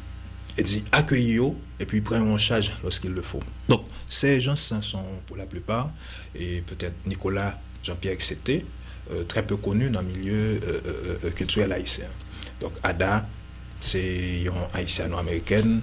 et 0.57 0.63
dit 0.63 0.83
accueillir 0.91 1.51
et 1.79 1.85
puis 1.85 2.01
prendre 2.01 2.27
en 2.27 2.37
charge 2.37 2.71
lorsqu'il 2.83 3.11
le 3.11 3.21
faut. 3.21 3.43
Donc, 3.69 3.85
ces 4.09 4.41
gens 4.41 4.55
sont 4.55 5.03
pour 5.25 5.37
la 5.37 5.45
plupart, 5.45 5.91
et 6.35 6.61
peut-être 6.61 6.95
Nicolas 7.05 7.59
Jean-Pierre 7.83 8.13
accepté, 8.13 8.65
euh, 9.11 9.23
très 9.23 9.43
peu 9.43 9.55
connus 9.57 9.89
dans 9.89 10.01
le 10.01 10.07
milieu 10.07 10.59
euh, 10.63 10.81
euh, 11.23 11.29
culturel 11.31 11.71
haïtien. 11.71 12.07
Donc, 12.59 12.73
Ada, 12.83 13.27
c'est 13.79 14.41
une 14.41 14.51
haïtiano-américaine 14.73 15.81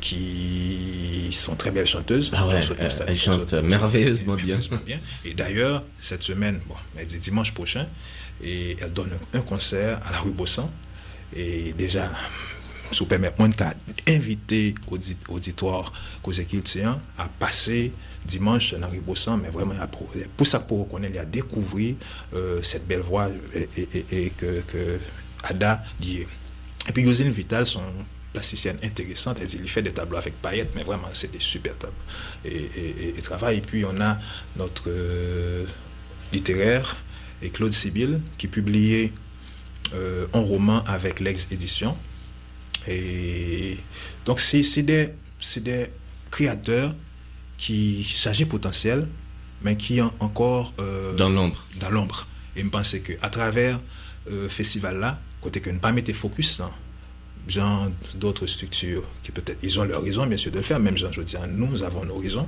qui 0.00 1.30
sont 1.32 1.56
très 1.56 1.72
belles 1.72 1.86
chanteuses. 1.86 2.30
Ah 2.32 2.46
ouais, 2.46 2.60
elles 3.08 3.18
chantent 3.18 3.52
merveilleusement 3.54 4.34
bien. 4.34 4.60
bien. 4.86 5.00
Et 5.24 5.34
d'ailleurs, 5.34 5.82
cette 5.98 6.22
semaine, 6.22 6.60
bon, 6.68 6.76
elle 6.96 7.06
dit 7.06 7.18
dimanche 7.18 7.52
prochain, 7.52 7.88
et 8.44 8.76
elle 8.80 8.92
donne 8.92 9.10
un, 9.34 9.40
concert 9.40 9.98
à 10.06 10.12
la 10.12 10.20
rue 10.20 10.30
Bossan. 10.30 10.70
Et 11.34 11.72
déjà, 11.72 12.08
sous 12.92 13.06
permettre 13.06 13.36
moi 13.38 13.48
d'inviter 14.06 14.74
auditoire 15.28 15.92
cause 16.22 16.40
culture 16.46 16.98
à 17.18 17.28
passer 17.28 17.92
dimanche 18.24 18.74
dans 18.74 18.88
Ribossan 18.88 19.38
mais 19.38 19.48
vraiment 19.50 19.74
pour 20.36 20.46
ça 20.46 20.60
pour 20.60 20.80
reconnaître 20.80 21.20
à 21.20 21.24
découvrir 21.24 21.96
euh, 22.34 22.62
cette 22.62 22.86
belle 22.86 23.00
voix 23.00 23.28
et, 23.54 24.30
que, 24.30 24.60
que, 24.62 24.98
Ada 25.44 25.82
dit. 26.00 26.24
Et 26.88 26.92
puis 26.92 27.02
Yosine 27.02 27.30
Vital 27.30 27.66
son 27.66 27.82
plasticienne 28.32 28.78
intéressante 28.82 29.38
elle 29.40 29.68
fait 29.68 29.82
des 29.82 29.92
tableaux 29.92 30.18
avec 30.18 30.40
paillettes 30.40 30.74
mais 30.74 30.82
vraiment 30.82 31.08
c'est 31.12 31.30
des 31.30 31.40
super 31.40 31.76
tableaux. 31.78 31.96
Et, 32.44 33.16
et, 33.16 33.22
travail 33.22 33.58
et 33.58 33.60
puis 33.60 33.84
on 33.84 34.00
a 34.00 34.18
notre 34.56 34.84
euh, 34.88 35.64
littéraire 36.32 36.96
et 37.42 37.50
Claude 37.50 37.72
Sibyl 37.72 38.20
qui 38.38 38.48
publiait 38.48 39.12
euh, 39.94 40.26
un 40.32 40.40
roman 40.40 40.82
avec 40.84 41.20
l'ex-édition 41.20 41.96
et 42.88 43.78
donc, 44.24 44.40
c'est 44.40 44.82
des, 44.82 45.10
des 45.56 45.86
créateurs 46.30 46.94
qui 47.56 48.04
s'agit 48.04 48.44
potentiel, 48.44 49.08
mais 49.62 49.76
qui 49.76 50.00
ont 50.00 50.12
encore... 50.20 50.74
Euh, 50.80 51.14
dans 51.14 51.30
l'ombre. 51.30 51.64
Dans 51.80 51.90
l'ombre. 51.90 52.26
Et 52.54 52.62
je 52.62 52.68
pense 52.68 52.94
qu'à 52.98 53.30
travers 53.30 53.80
le 54.26 54.32
euh, 54.32 54.48
festival-là, 54.48 55.20
côté 55.40 55.60
que 55.60 55.70
ne 55.70 55.78
pas 55.78 55.92
mettre 55.92 56.12
focus, 56.12 56.60
hein, 56.60 56.70
gens 57.48 57.90
d'autres 58.14 58.46
structures 58.46 59.02
qui 59.22 59.30
peut-être, 59.30 59.58
ils 59.62 59.78
ont 59.78 59.84
leur 59.84 60.02
raison, 60.02 60.26
bien 60.26 60.36
sûr, 60.36 60.50
de 60.50 60.58
le 60.58 60.62
faire. 60.62 60.78
Même 60.78 60.96
gens, 60.96 61.12
je 61.12 61.20
veux 61.20 61.26
dire, 61.26 61.40
nous 61.48 61.82
avons 61.82 62.04
nos 62.04 62.16
raisons. 62.16 62.46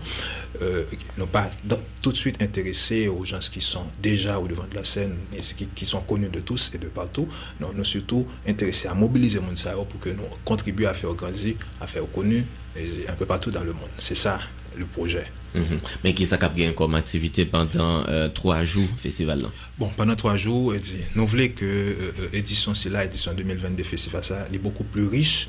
Euh, 0.62 0.84
n'ont 1.16 1.26
pas 1.26 1.50
tout 2.02 2.12
de 2.12 2.16
suite 2.16 2.40
intéressé 2.42 3.08
aux 3.08 3.24
gens 3.24 3.38
qui 3.38 3.60
sont 3.60 3.86
déjà 4.02 4.38
au 4.38 4.48
devant 4.48 4.66
de 4.66 4.74
la 4.74 4.84
scène 4.84 5.16
et 5.32 5.40
qui, 5.40 5.66
qui 5.66 5.84
sont 5.84 6.00
connus 6.00 6.28
de 6.28 6.40
tous 6.40 6.70
et 6.74 6.78
de 6.78 6.88
partout. 6.88 7.28
Non, 7.60 7.68
nous 7.74 7.84
surtout 7.84 8.26
intéressés 8.46 8.88
à 8.88 8.94
mobiliser 8.94 9.38
le 9.38 9.84
pour 9.84 10.00
que 10.00 10.10
nous 10.10 10.24
contribuions 10.44 10.88
à 10.88 10.94
faire 10.94 11.14
grandir, 11.14 11.56
à 11.80 11.86
faire 11.86 12.08
connu 12.10 12.46
un 13.08 13.14
peu 13.14 13.26
partout 13.26 13.50
dans 13.50 13.64
le 13.64 13.72
monde. 13.72 13.90
C'est 13.98 14.14
ça 14.14 14.38
le 14.78 14.86
projet. 14.86 15.24
Mhm. 15.54 15.80
Mais 16.04 16.14
qui 16.14 16.26
ça 16.26 16.38
comme 16.76 16.94
activité 16.94 17.44
pendant 17.46 18.04
euh, 18.08 18.28
trois 18.28 18.64
jours 18.64 18.88
festival 18.96 19.40
là? 19.40 19.48
Bon, 19.78 19.90
pendant 19.96 20.14
trois 20.14 20.36
jours, 20.36 20.74
nous 21.14 21.26
voulons 21.26 21.48
que 21.48 21.94
l'édition 22.32 22.72
euh, 22.72 22.74
euh, 22.74 22.78
c'est 22.82 22.90
là, 22.90 23.04
édition 23.04 23.34
2022 23.34 23.82
festival 23.82 24.22
ça, 24.24 24.46
est 24.52 24.58
beaucoup 24.58 24.84
plus 24.84 25.06
riche 25.06 25.48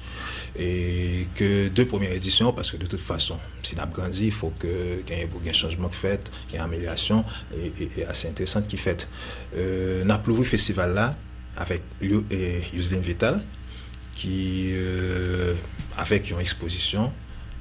et 0.58 1.28
que 1.36 1.68
deux 1.68 1.86
premières 1.86 2.14
éditions 2.14 2.54
parce 2.54 2.72
que 2.72 2.78
de 2.78 2.86
toute 2.86 3.02
façon, 3.02 3.38
si 3.62 3.76
on 3.78 3.82
a 3.82 3.86
grandi, 3.86 4.26
il 4.26 4.32
faut 4.32 4.54
que 4.58 5.02
qu'il 5.02 5.18
y 5.18 5.20
ait 5.20 5.50
un 5.50 5.54
changement 5.54 5.90
fait, 5.90 6.32
qu'il 6.48 6.54
y 6.54 6.56
ait 6.56 6.60
une 6.60 6.66
amélioration 6.66 7.26
et, 7.56 8.06
assez 8.06 8.28
intéressante 8.28 8.68
qui 8.68 8.78
fait. 8.78 9.08
Euh, 9.56 10.04
on 10.06 10.10
a 10.10 10.22
le 10.26 10.44
festival 10.44 10.94
là 10.94 11.16
avec 11.58 11.82
Yuslin 12.02 13.00
Vital 13.00 13.44
qui 14.16 14.74
avec 15.98 16.30
une 16.30 16.40
exposition 16.40 17.12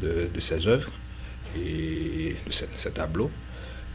de, 0.01 0.29
de 0.33 0.41
ses 0.41 0.67
œuvres 0.67 0.91
et 1.57 2.37
de 2.47 2.53
ce, 2.53 2.89
tableau. 2.89 3.31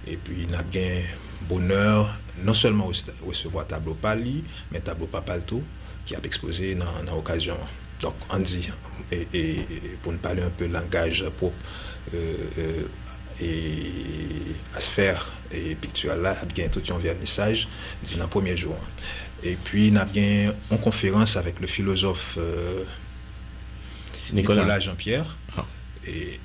Et 0.07 0.17
puis, 0.17 0.45
il 0.47 0.55
a 0.55 0.63
bien 0.63 1.01
bonheur, 1.47 2.13
non 2.43 2.53
seulement 2.53 2.89
recevoir 3.25 3.67
tableau 3.67 3.93
Pali, 3.93 4.43
mais 4.71 4.79
tableau 4.79 5.09
tout 5.45 5.63
qui 6.05 6.15
a 6.15 6.19
exposé 6.23 6.75
dans 6.75 7.13
l'occasion. 7.13 7.57
Donc, 8.01 8.15
on 8.29 8.39
dit, 8.39 8.69
et, 9.11 9.59
pour 10.01 10.11
nous 10.11 10.17
parler 10.17 10.41
un 10.41 10.49
peu 10.49 10.67
langage 10.67 11.23
propre 11.37 11.55
euh, 12.13 12.35
euh, 12.57 12.87
et 13.41 13.91
à 14.75 14.79
se 14.79 14.89
faire 14.89 15.31
et 15.51 15.75
pictural 15.75 16.21
là, 16.21 16.35
il 16.55 16.61
y 16.61 16.65
a 16.65 16.69
tout 16.69 16.81
un 16.93 16.97
vernissage 16.97 17.67
dans 18.15 18.23
le 18.23 18.29
premier 18.29 18.57
jour. 18.57 18.75
Et 19.43 19.55
puis, 19.55 19.87
il 19.87 19.97
a 19.97 20.05
bien 20.05 20.53
une 20.71 20.79
conférence 20.79 21.35
avec 21.35 21.59
le 21.59 21.67
philosophe 21.67 22.35
euh, 22.37 22.83
Nicolas, 24.31 24.79
Jean-Pierre. 24.79 25.37
Ah. 25.57 25.65
Et 26.07 26.39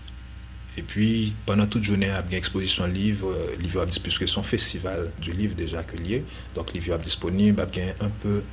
et 0.79 0.83
puis, 0.83 1.35
pendant 1.45 1.67
toute 1.67 1.83
journée, 1.83 2.07
il 2.07 2.31
y 2.31 2.35
a 2.37 2.39
exposition 2.39 2.87
livre, 2.87 3.33
euh, 3.33 3.57
livre 3.59 3.85
puisque 4.01 4.29
son 4.29 4.45
festival 4.45 5.11
du 5.21 5.33
livre 5.33 5.57
déjà 5.57 5.83
que 5.83 5.97
lié. 5.97 6.23
Donc, 6.55 6.73
livre 6.73 6.97
disponible, 6.99 7.67
il 7.75 7.79
y 7.81 7.89
a 7.89 7.95
un 8.01 8.11
peu, 8.11 8.45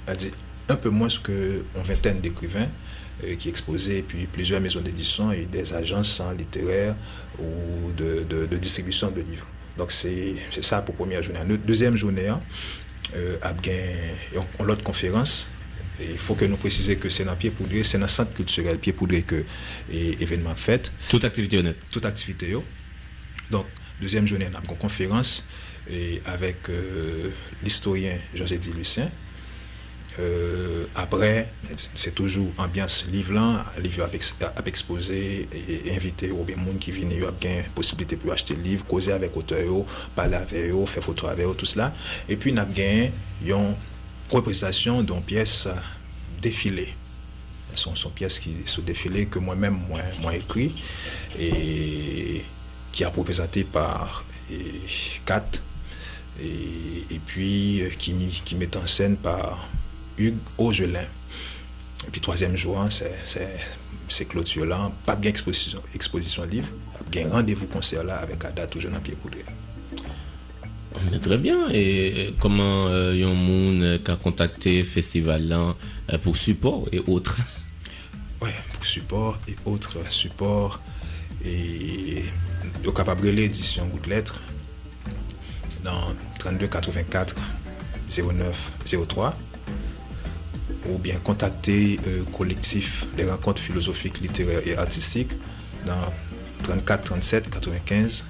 un 0.68 0.76
peu 0.76 0.90
moins 0.90 1.08
qu'une 1.08 1.62
vingtaine 1.76 2.22
d'écrivains 2.22 2.68
euh, 3.24 3.36
qui 3.36 3.50
exposaient, 3.50 4.00
et 4.00 4.02
puis 4.02 4.26
plusieurs 4.26 4.60
maisons 4.60 4.82
d'édition 4.82 5.32
et 5.32 5.46
des 5.46 5.72
agences 5.72 6.20
littéraires 6.36 6.96
ou 7.38 7.92
de, 7.92 8.58
distribution 8.58 9.12
de 9.12 9.22
livres. 9.22 9.46
Donc, 9.78 9.92
c'est 9.92 10.38
ça 10.62 10.82
pour 10.82 10.96
première 10.96 11.22
journée. 11.22 11.42
Deuxième 11.64 11.96
journée, 11.96 12.32
euh, 13.16 13.38
il 13.64 13.72
y 13.72 14.38
a 14.40 14.64
l'autre 14.64 14.84
conférence 14.84 15.48
il 16.00 16.18
faut 16.18 16.36
que 16.36 16.46
nous 16.46 16.58
précisions 16.58 16.96
que 16.96 17.10
c'est 17.10 17.24
dans 17.24 17.36
Pied 17.36 17.52
Poudré, 17.52 17.84
c'est 17.84 17.98
dans 17.98 18.06
le 18.06 18.10
centre 18.10 18.34
culturel 18.34 18.78
Pied 18.80 18.94
Poudré 18.94 19.22
que 19.22 19.46
l'événement 19.90 20.56
fait. 20.56 20.92
Toute 21.10 21.24
activité 21.24 21.58
honnête. 21.58 21.78
Toute 21.92 22.06
activité. 22.06 22.54
Donc, 23.52 23.66
deuxième 24.02 24.28
journée, 24.28 24.48
on 24.52 24.56
a 24.56 24.60
une 24.60 24.78
conférence 24.78 25.44
et 25.90 26.22
avec 26.26 26.70
euh, 26.70 27.30
l'historien 27.64 28.18
José-Di 28.34 28.74
Lucien. 28.74 29.12
Euh, 30.18 30.86
après, 30.96 31.52
c'est 31.94 32.16
toujours 32.16 32.48
ambiance 32.58 33.06
livre 33.12 33.34
livre 33.82 34.04
à, 34.04 34.68
exposer 34.68 35.48
et 35.52 35.94
inviter 35.94 36.32
au 36.32 36.44
bien 36.44 36.56
monde 36.56 36.80
qui 36.80 36.92
vient, 36.92 37.08
il 37.10 37.20
y 37.20 37.26
a 37.26 37.64
possibilité 37.76 38.16
pour 38.16 38.32
acheter 38.32 38.56
le 38.56 38.62
livre, 38.62 38.86
causer 38.86 39.12
avec 39.12 39.36
auteur, 39.36 39.86
parler 40.16 40.36
avec 40.36 40.72
eux, 40.72 40.86
faire 40.86 41.04
photo 41.04 41.28
avec 41.28 41.46
eux, 41.46 41.56
tout 41.56 41.66
cela. 41.66 41.94
Et 42.30 42.38
puis, 42.38 42.54
on 42.54 42.58
a 42.58 42.66
bien 42.66 43.12
une 43.46 43.76
représentation 44.30 45.04
d'une 45.04 45.22
pièce 45.22 45.68
défilée. 46.42 46.94
Ce 47.74 47.82
sont, 47.82 47.96
sont, 47.96 48.10
pièces 48.10 48.40
qui 48.40 48.56
sont 48.66 48.82
défilées 48.82 49.26
que 49.26 49.40
moi-même, 49.40 49.80
moi, 49.90 50.02
moi 50.22 50.36
écrit 50.36 50.74
et 51.38 52.44
qui 52.92 53.04
a 53.04 53.10
représenté 53.10 53.64
par 53.66 54.24
Kat 55.26 55.46
et, 56.42 57.20
puis 57.26 57.82
euh, 57.82 57.90
qui, 57.90 58.14
qui 58.46 58.56
met 58.56 58.76
en 58.78 58.88
scène 58.88 59.18
par 59.18 59.68
Hugues 60.18 60.38
Augelin. 60.58 61.08
Et 62.08 62.12
puis 62.12 62.22
troisième 62.22 62.56
jour, 62.56 62.80
hein, 62.80 62.90
c'est 64.08 64.26
clôture 64.26 64.66
là, 64.66 64.92
pas 65.06 65.16
bien 65.16 65.30
exposition, 65.30 65.82
exposition 65.94 66.44
livre, 66.44 66.68
bien 67.10 67.30
rendez-vous 67.30 67.68
concert 67.68 68.04
là 68.04 68.18
avec 68.18 68.44
Ada 68.46 68.68
toujours 68.68 68.92
dans 68.92 69.00
Pied 69.00 69.16
Poudré. 69.16 69.44
Très 71.22 71.38
bien. 71.38 71.70
Et 71.72 72.34
comment 72.40 72.88
euh, 72.88 73.16
y 73.16 73.24
a 73.24 73.28
monde 73.36 74.02
qui 74.04 74.12
a 74.12 74.16
contacté 74.16 74.84
festival 74.84 75.52
euh, 75.52 76.18
pour 76.20 76.38
support 76.38 76.88
et 76.92 77.02
autres? 77.08 77.38
Oui, 78.42 78.50
pour 78.74 78.86
support 78.86 79.40
et 79.48 79.56
autres 79.66 80.12
supports. 80.12 80.80
Et 81.44 82.24
est 82.84 82.96
capable 82.96 83.28
l'édition 83.30 83.86
Goutte 83.88 84.08
Lettres 84.08 84.42
dans 85.84 86.14
32 86.40 86.68
84 86.68 87.36
09 88.18 88.72
03 89.08 89.36
ou 90.90 90.98
bien 90.98 91.18
contacter 91.20 92.00
euh, 92.08 92.24
collectif 92.26 93.06
des 93.18 93.30
rencontres 93.30 93.62
philosophiques, 93.62 94.20
littéraires 94.22 94.62
et 94.66 94.76
artistiques 94.78 95.34
dans 95.86 96.14
34 96.64 97.04
37 97.04 97.50
95 97.50 98.24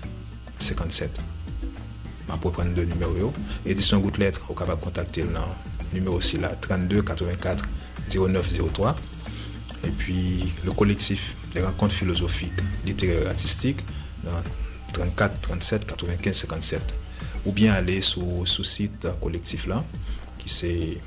57 0.59 1.34
ma 2.27 2.37
prendre 2.37 2.73
deux 2.73 2.83
numéros. 2.85 3.33
Édition 3.65 3.99
Goutte 3.99 4.17
Lettre, 4.17 4.41
capable 4.53 4.79
de 4.79 4.85
contacter 4.85 5.23
le 5.23 5.29
numéro 5.93 6.19
là, 6.39 6.55
32 6.55 7.01
84 7.01 7.65
09 8.13 8.53
03. 8.73 8.95
Et 9.83 9.89
puis 9.89 10.51
le 10.63 10.71
collectif, 10.71 11.35
les 11.53 11.61
rencontres 11.61 11.93
philosophiques, 11.93 12.53
littéraires 12.85 13.23
et 13.23 13.27
artistiques, 13.27 13.83
dans 14.23 14.43
34 14.93 15.41
37 15.41 15.85
95 15.85 16.35
57. 16.35 16.93
Ou 17.45 17.51
bien 17.51 17.73
aller 17.73 18.01
sur 18.01 18.25
ce 18.45 18.63
site 18.63 19.07
collectif 19.21 19.67
là, 19.67 19.83
qui 20.39 20.49
c'est 20.49 20.99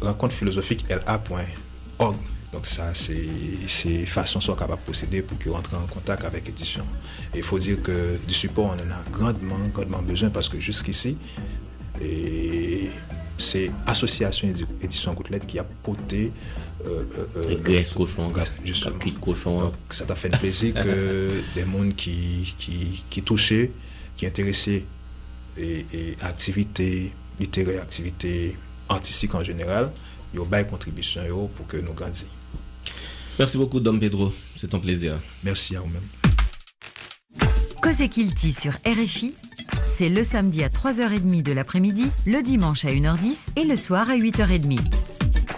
rencontre 0.00 0.34
philosophique 0.34 0.84
la.org. 0.88 2.16
Donc 2.52 2.66
ça, 2.66 2.92
c'est 2.94 4.06
façon 4.06 4.40
soit 4.40 4.56
capable 4.56 4.80
de 4.80 4.84
procéder 4.84 5.22
pour 5.22 5.38
qu'ils 5.38 5.52
rentrent 5.52 5.74
en 5.74 5.86
contact 5.86 6.24
avec 6.24 6.46
l'édition. 6.46 6.84
Et 7.32 7.38
il 7.38 7.44
faut 7.44 7.58
dire 7.58 7.80
que 7.82 8.18
du 8.26 8.34
support, 8.34 8.66
on 8.66 8.72
en 8.72 8.90
a 8.92 9.04
grandement, 9.12 9.68
grandement 9.72 10.02
besoin 10.02 10.30
parce 10.30 10.48
que 10.48 10.58
jusqu'ici, 10.58 11.16
c'est 13.38 13.70
Association 13.86 14.52
Édition 14.82 15.14
Gouttelette 15.14 15.46
qui 15.46 15.58
a 15.58 15.64
poté 15.64 16.32
euh, 16.84 17.04
euh, 17.36 17.56
euh 17.68 17.82
cochon, 17.94 18.32
justement. 18.64 18.98
cochon. 19.20 19.60
Donc, 19.60 19.74
ça 19.90 20.04
t'a 20.04 20.14
fait 20.14 20.30
plaisir 20.30 20.74
que 20.74 21.42
des 21.54 21.64
mondes 21.64 21.94
qui, 21.94 22.54
qui, 22.58 23.04
qui 23.08 23.22
touchaient, 23.22 23.70
qui 24.16 24.26
intéressaient 24.26 24.84
et, 25.56 25.86
et 25.92 26.16
activités 26.20 27.12
littéraires, 27.38 27.82
activités 27.82 28.56
artistiques 28.88 29.34
en 29.34 29.44
général, 29.44 29.92
ils 30.32 30.40
ont 30.40 30.48
une 30.52 30.66
contribution 30.66 31.48
pour 31.54 31.66
que 31.66 31.76
nous 31.76 31.94
grandissions. 31.94 32.26
Merci 33.40 33.56
beaucoup, 33.56 33.80
Dom 33.80 33.98
Pedro. 33.98 34.34
C'est 34.54 34.74
un 34.74 34.78
plaisir. 34.78 35.18
Merci 35.42 35.74
à 35.74 35.80
vous-même. 35.80 36.02
Kilti 38.10 38.52
sur 38.52 38.72
RFI, 38.84 39.32
c'est 39.86 40.10
le 40.10 40.22
samedi 40.24 40.62
à 40.62 40.68
3h30 40.68 41.42
de 41.42 41.52
l'après-midi, 41.52 42.04
le 42.26 42.42
dimanche 42.42 42.84
à 42.84 42.90
1h10 42.90 43.46
et 43.56 43.64
le 43.64 43.76
soir 43.76 44.10
à 44.10 44.16
8h30. 44.18 44.78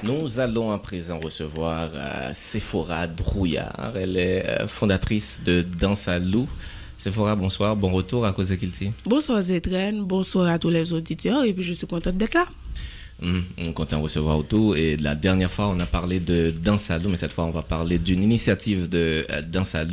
Nous 0.04 0.38
allons 0.38 0.70
à 0.70 0.78
présent 0.78 1.18
recevoir 1.18 1.90
euh, 1.92 2.30
Sephora 2.34 3.08
Drouillard. 3.08 3.94
Elle 3.96 4.16
est 4.16 4.48
euh, 4.48 4.68
fondatrice 4.68 5.38
de 5.44 5.62
Danse 5.62 6.06
à 6.06 6.20
Loup. 6.20 6.46
Sephora, 6.98 7.34
bonsoir, 7.34 7.74
bon 7.74 7.90
retour 7.90 8.24
à 8.24 8.32
Kilti. 8.32 8.92
Bonsoir 9.06 9.42
Zétren, 9.42 10.04
bonsoir 10.04 10.46
à 10.46 10.60
tous 10.60 10.70
les 10.70 10.92
auditeurs 10.92 11.42
et 11.42 11.52
puis 11.52 11.64
je 11.64 11.72
suis 11.72 11.88
contente 11.88 12.16
d'être 12.16 12.34
là. 12.34 12.46
Hum, 13.22 13.44
on 13.58 13.72
recevoir 14.02 14.36
autour. 14.36 14.76
Et 14.76 14.96
la 14.96 15.14
dernière 15.14 15.50
fois, 15.50 15.68
on 15.68 15.78
a 15.78 15.86
parlé 15.86 16.18
de 16.18 16.50
Danse 16.50 16.90
à 16.90 16.98
mais 16.98 17.16
cette 17.16 17.32
fois, 17.32 17.44
on 17.44 17.50
va 17.50 17.62
parler 17.62 17.98
d'une 17.98 18.22
initiative 18.22 18.88
de 18.88 19.24
euh, 19.30 19.42
Danse 19.42 19.76
à 19.76 19.84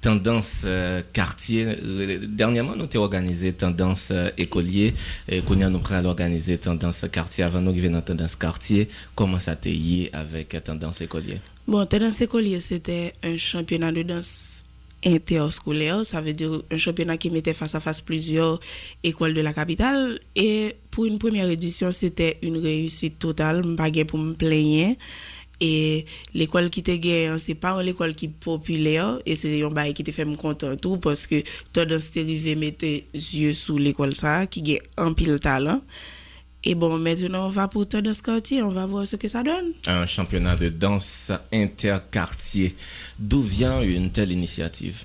Tendance 0.00 0.62
euh, 0.64 1.02
quartier. 1.12 1.66
Euh, 1.66 2.20
dernièrement, 2.28 2.76
nous 2.76 2.84
avons 2.84 3.02
organisé 3.02 3.52
Tendance 3.52 4.12
écolier. 4.38 4.94
Et 5.28 5.40
qu'on 5.40 5.60
a 5.62 5.68
nous 5.68 5.80
à 5.90 6.00
l'organiser 6.00 6.58
Tendance 6.58 7.04
quartier. 7.10 7.42
Avant 7.42 7.60
nous, 7.60 7.72
dans 7.88 8.02
Tendance 8.02 8.36
quartier. 8.36 8.88
Comment 9.16 9.40
ça 9.40 9.56
t'est 9.56 10.10
avec 10.12 10.56
Tendance 10.62 11.00
écolier? 11.00 11.40
Bon, 11.66 11.84
Tendance 11.86 12.20
écolier, 12.20 12.60
c'était 12.60 13.12
un 13.24 13.36
championnat 13.36 13.90
de 13.90 14.02
danse 14.02 14.59
interscolaire, 15.04 16.04
ça 16.04 16.20
veut 16.20 16.32
dire 16.32 16.62
un 16.70 16.76
championnat 16.76 17.16
qui 17.16 17.30
mettait 17.30 17.54
face 17.54 17.74
à 17.74 17.80
face 17.80 18.00
plusieurs 18.00 18.60
écoles 19.02 19.34
de 19.34 19.40
la 19.40 19.52
capitale. 19.52 20.20
Et 20.36 20.76
pour 20.90 21.06
une 21.06 21.18
première 21.18 21.48
édition, 21.48 21.92
c'était 21.92 22.38
une 22.42 22.58
réussite 22.58 23.18
totale, 23.18 23.62
je 23.64 24.02
pour 24.04 24.18
me 24.18 24.34
plaindre. 24.34 24.96
Et 25.62 26.06
l'école 26.32 26.70
qui 26.70 26.82
te 26.82 26.92
gagne, 26.92 27.38
c'est 27.38 27.54
pas 27.54 27.82
l'école 27.82 28.14
qui 28.14 28.26
est 28.26 28.28
populaire, 28.28 29.20
et 29.26 29.36
c'est 29.36 29.62
un 29.62 29.68
bail 29.68 29.92
qui 29.92 30.02
te 30.02 30.10
fait 30.10 30.24
me 30.24 30.36
content 30.36 30.74
tout, 30.76 30.96
parce 30.96 31.26
que 31.26 31.42
tendance 31.72 32.10
t'es 32.12 32.20
arrivé 32.22 32.54
mettre 32.54 32.86
yeux 33.12 33.52
sous 33.52 33.76
l'école 33.76 34.16
ça, 34.16 34.46
qui 34.46 34.62
gagne 34.62 34.80
un 34.96 35.12
pile 35.12 35.38
talent. 35.38 35.82
Et 36.62 36.74
bon, 36.74 36.98
maintenant, 36.98 37.46
on 37.46 37.48
va 37.48 37.68
pour 37.68 37.88
Tendance 37.88 38.20
Quartier, 38.20 38.62
on 38.62 38.68
va 38.68 38.84
voir 38.84 39.06
ce 39.06 39.16
que 39.16 39.28
ça 39.28 39.42
donne. 39.42 39.72
Un 39.86 40.04
championnat 40.04 40.56
de 40.56 40.68
danse 40.68 41.32
interquartier. 41.52 42.76
D'où 43.18 43.40
vient 43.40 43.80
une 43.80 44.10
telle 44.10 44.30
initiative? 44.30 45.04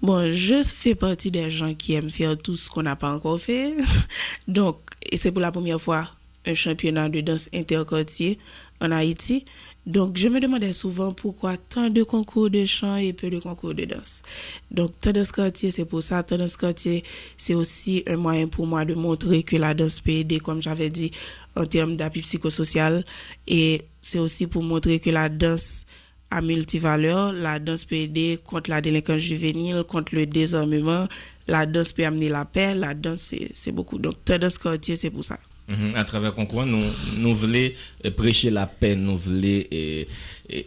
Bon, 0.00 0.30
je 0.32 0.62
fais 0.62 0.94
partie 0.94 1.30
des 1.30 1.50
gens 1.50 1.74
qui 1.74 1.94
aiment 1.94 2.10
faire 2.10 2.36
tout 2.38 2.54
ce 2.54 2.70
qu'on 2.70 2.82
n'a 2.82 2.96
pas 2.96 3.12
encore 3.12 3.40
fait. 3.40 3.74
Donc, 4.48 4.78
et 5.10 5.16
c'est 5.16 5.32
pour 5.32 5.40
la 5.40 5.50
première 5.52 5.80
fois 5.80 6.08
un 6.46 6.54
championnat 6.54 7.08
de 7.08 7.20
danse 7.20 7.48
interquartier 7.54 8.38
en 8.80 8.90
Haïti. 8.90 9.44
Donc, 9.84 10.16
je 10.16 10.28
me 10.28 10.38
demandais 10.38 10.72
souvent 10.72 11.12
pourquoi 11.12 11.56
tant 11.56 11.90
de 11.90 12.04
concours 12.04 12.50
de 12.50 12.64
chant 12.64 12.96
et 12.96 13.12
peu 13.12 13.30
de 13.30 13.40
concours 13.40 13.74
de 13.74 13.84
danse. 13.84 14.22
Donc, 14.70 14.92
Tendance 15.00 15.32
Quartier, 15.32 15.72
c'est 15.72 15.84
pour 15.84 16.04
ça. 16.04 16.22
Tendance 16.22 16.56
Quartier, 16.56 17.02
c'est 17.36 17.54
aussi 17.54 18.04
un 18.06 18.16
moyen 18.16 18.46
pour 18.46 18.66
moi 18.66 18.84
de 18.84 18.94
montrer 18.94 19.42
que 19.42 19.56
la 19.56 19.74
danse 19.74 19.98
peut 19.98 20.12
aider, 20.12 20.38
comme 20.38 20.62
j'avais 20.62 20.88
dit, 20.88 21.10
en 21.56 21.66
termes 21.66 21.96
d'appui 21.96 22.20
psychosocial. 22.20 23.04
Et 23.48 23.82
c'est 24.02 24.20
aussi 24.20 24.46
pour 24.46 24.62
montrer 24.62 25.00
que 25.00 25.10
la 25.10 25.28
danse 25.28 25.84
a 26.30 26.40
multivaleur. 26.40 27.32
La 27.32 27.58
danse 27.58 27.84
peut 27.84 27.96
aider 27.96 28.38
contre 28.44 28.70
la 28.70 28.80
délinquance 28.80 29.18
juvénile, 29.18 29.82
contre 29.82 30.14
le 30.14 30.26
désarmement. 30.26 31.08
La 31.48 31.66
danse 31.66 31.90
peut 31.90 32.06
amener 32.06 32.28
la 32.28 32.44
paix. 32.44 32.72
La 32.74 32.94
danse, 32.94 33.34
c'est 33.52 33.72
beaucoup. 33.72 33.98
Donc, 33.98 34.24
Tendance 34.24 34.58
Quartier, 34.58 34.94
c'est 34.94 35.10
pour 35.10 35.24
ça. 35.24 35.40
Mhm. 35.72 35.96
À 35.96 36.04
travers 36.04 36.34
concours, 36.34 36.66
nous, 36.66 36.82
nous 37.16 37.34
voulons 37.34 37.70
euh, 38.04 38.10
prêcher 38.10 38.50
la 38.50 38.66
paix, 38.66 38.94
nous 38.94 39.16
voulons 39.16 39.62
euh, 39.72 40.04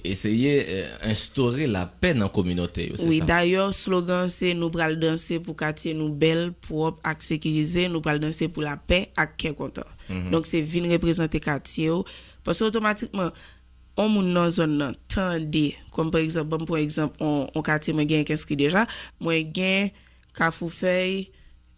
essayer 0.04 0.86
d'instaurer 1.04 1.68
la 1.68 1.86
paix 1.86 2.14
dans 2.14 2.22
la 2.24 2.30
communauté. 2.30 2.92
Oui, 3.00 3.22
d'ailleurs, 3.22 3.74
slogan 3.74 4.30
c'est 4.30 4.54
nous 4.54 4.70
pral 4.72 5.00
danser 5.00 5.40
pour 5.40 5.56
quartier 5.56 5.94
nous 5.94 6.10
belle, 6.10 6.54
propre, 6.54 7.00
ak 7.04 7.22
sécurisé, 7.22 7.88
nous 7.88 8.02
pral 8.02 8.20
danser 8.20 8.48
pour 8.48 8.64
la 8.64 8.78
paix, 8.78 9.10
ak 9.18 9.38
ken 9.38 9.54
content. 9.54 9.86
Donc 10.32 10.46
c'est 10.46 10.62
vin 10.62 10.90
représenter 10.92 11.40
quartier 11.40 11.90
parce 12.44 12.60
que 12.60 12.64
automatiquement 12.66 13.32
on 13.98 14.10
moun 14.12 14.34
nan 14.34 14.50
zone 14.52 14.78
nan 14.78 14.96
tande, 15.08 15.74
comme 15.92 16.12
par 16.12 16.22
exemple, 16.22 16.50
bon, 16.58 16.66
pour 16.66 16.78
exemple, 16.78 17.16
on, 17.20 17.48
on 17.56 17.62
quartier 17.62 17.94
moi 17.94 18.06
gen 18.08 18.26
qu'est-ce 18.26 18.46
déjà, 18.54 18.88
moi 19.20 19.36
gen 19.54 19.90
Kafoufeuille 20.36 21.30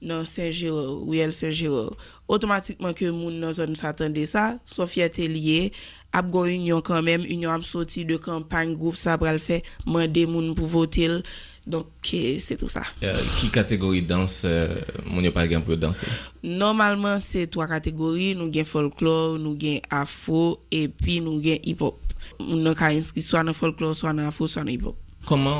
nan 0.01 0.25
Saint-Giraud, 0.27 1.07
Riel 1.10 1.33
Saint-Giraud, 1.33 1.97
otomatikman 2.29 2.95
ke 2.97 3.10
moun 3.13 3.39
nan 3.41 3.55
zon 3.57 3.77
s'atende 3.77 4.23
sa, 4.29 4.55
so 4.67 4.86
fiyate 4.89 5.25
liye, 5.31 5.71
ap 6.15 6.29
go 6.33 6.45
union 6.47 6.83
kanmem, 6.86 7.25
union 7.25 7.55
am 7.55 7.65
soti 7.65 8.05
de 8.07 8.19
kampany, 8.21 8.75
group 8.77 8.99
sa 8.99 9.17
pral 9.21 9.41
fe, 9.43 9.63
mande 9.86 10.27
moun 10.29 10.53
pou 10.57 10.69
votel, 10.69 11.21
donk 11.67 12.12
se 12.39 12.55
tout 12.55 12.71
sa. 12.71 12.86
Euh, 13.03 13.17
ki 13.39 13.49
kategori 13.51 14.01
dans 14.07 14.31
euh, 14.47 14.79
moun 15.05 15.25
yo 15.27 15.33
pal 15.36 15.49
gen 15.51 15.65
pou 15.65 15.75
yo 15.75 15.79
danse? 15.81 16.07
Normalman 16.43 17.19
se 17.23 17.43
3 17.51 17.67
kategori, 17.73 18.31
nou 18.39 18.53
gen 18.53 18.67
folklore, 18.67 19.36
nou 19.41 19.57
gen 19.60 19.81
afro, 19.93 20.62
epi 20.71 21.19
nou 21.23 21.43
gen 21.43 21.60
hip-hop. 21.65 21.99
Moun 22.39 22.63
nan 22.65 22.77
ka 22.77 22.93
inskri 22.95 23.25
swa 23.25 23.43
nan 23.45 23.57
folklore, 23.57 23.97
swa 23.99 24.15
nan 24.15 24.31
afro, 24.31 24.47
swa 24.49 24.63
nan 24.63 24.75
hip-hop. 24.77 25.07
Koman 25.27 25.59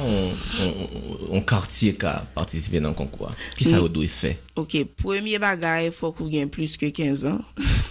on 1.28 1.42
kartye 1.44 1.92
ka 2.00 2.22
partisipe 2.32 2.80
nan 2.80 2.94
konkou 2.96 3.28
a? 3.28 3.34
Ki 3.58 3.68
sa 3.68 3.82
ou 3.82 3.92
do 3.92 4.06
e 4.06 4.08
fe? 4.08 4.38
Ok, 4.56 4.80
premye 5.02 5.40
bagay 5.44 5.90
fok 5.92 6.22
ou 6.24 6.32
gen 6.32 6.48
plus 6.52 6.78
ke 6.80 6.88
15 6.96 7.26
an. 7.28 7.42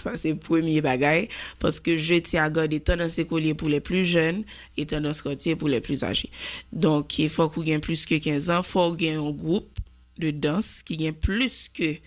sa 0.07 0.15
se 0.17 0.33
premye 0.41 0.81
bagay. 0.81 1.27
Paske 1.61 1.97
je 2.01 2.17
ti 2.25 2.39
a 2.41 2.47
gade 2.53 2.79
tendans 2.85 3.17
ekolye 3.21 3.53
pou 3.57 3.69
le 3.69 3.81
plus 3.83 4.07
jen 4.09 4.43
et 4.77 4.87
tendans 4.89 5.21
kotye 5.23 5.57
pou 5.59 5.69
le 5.69 5.81
plus 5.83 6.01
aje. 6.07 6.31
Donk 6.71 7.13
fok 7.33 7.59
ou 7.59 7.67
gen 7.67 7.83
plus 7.83 8.07
ke 8.09 8.17
15 8.23 8.49
an. 8.57 8.65
Fok 8.65 8.97
gen 9.03 9.19
yon 9.19 9.37
group 9.37 9.81
de 10.17 10.33
dans 10.33 10.65
ki 10.87 10.97
gen 11.03 11.13
plus 11.13 11.67
ke 11.73 11.97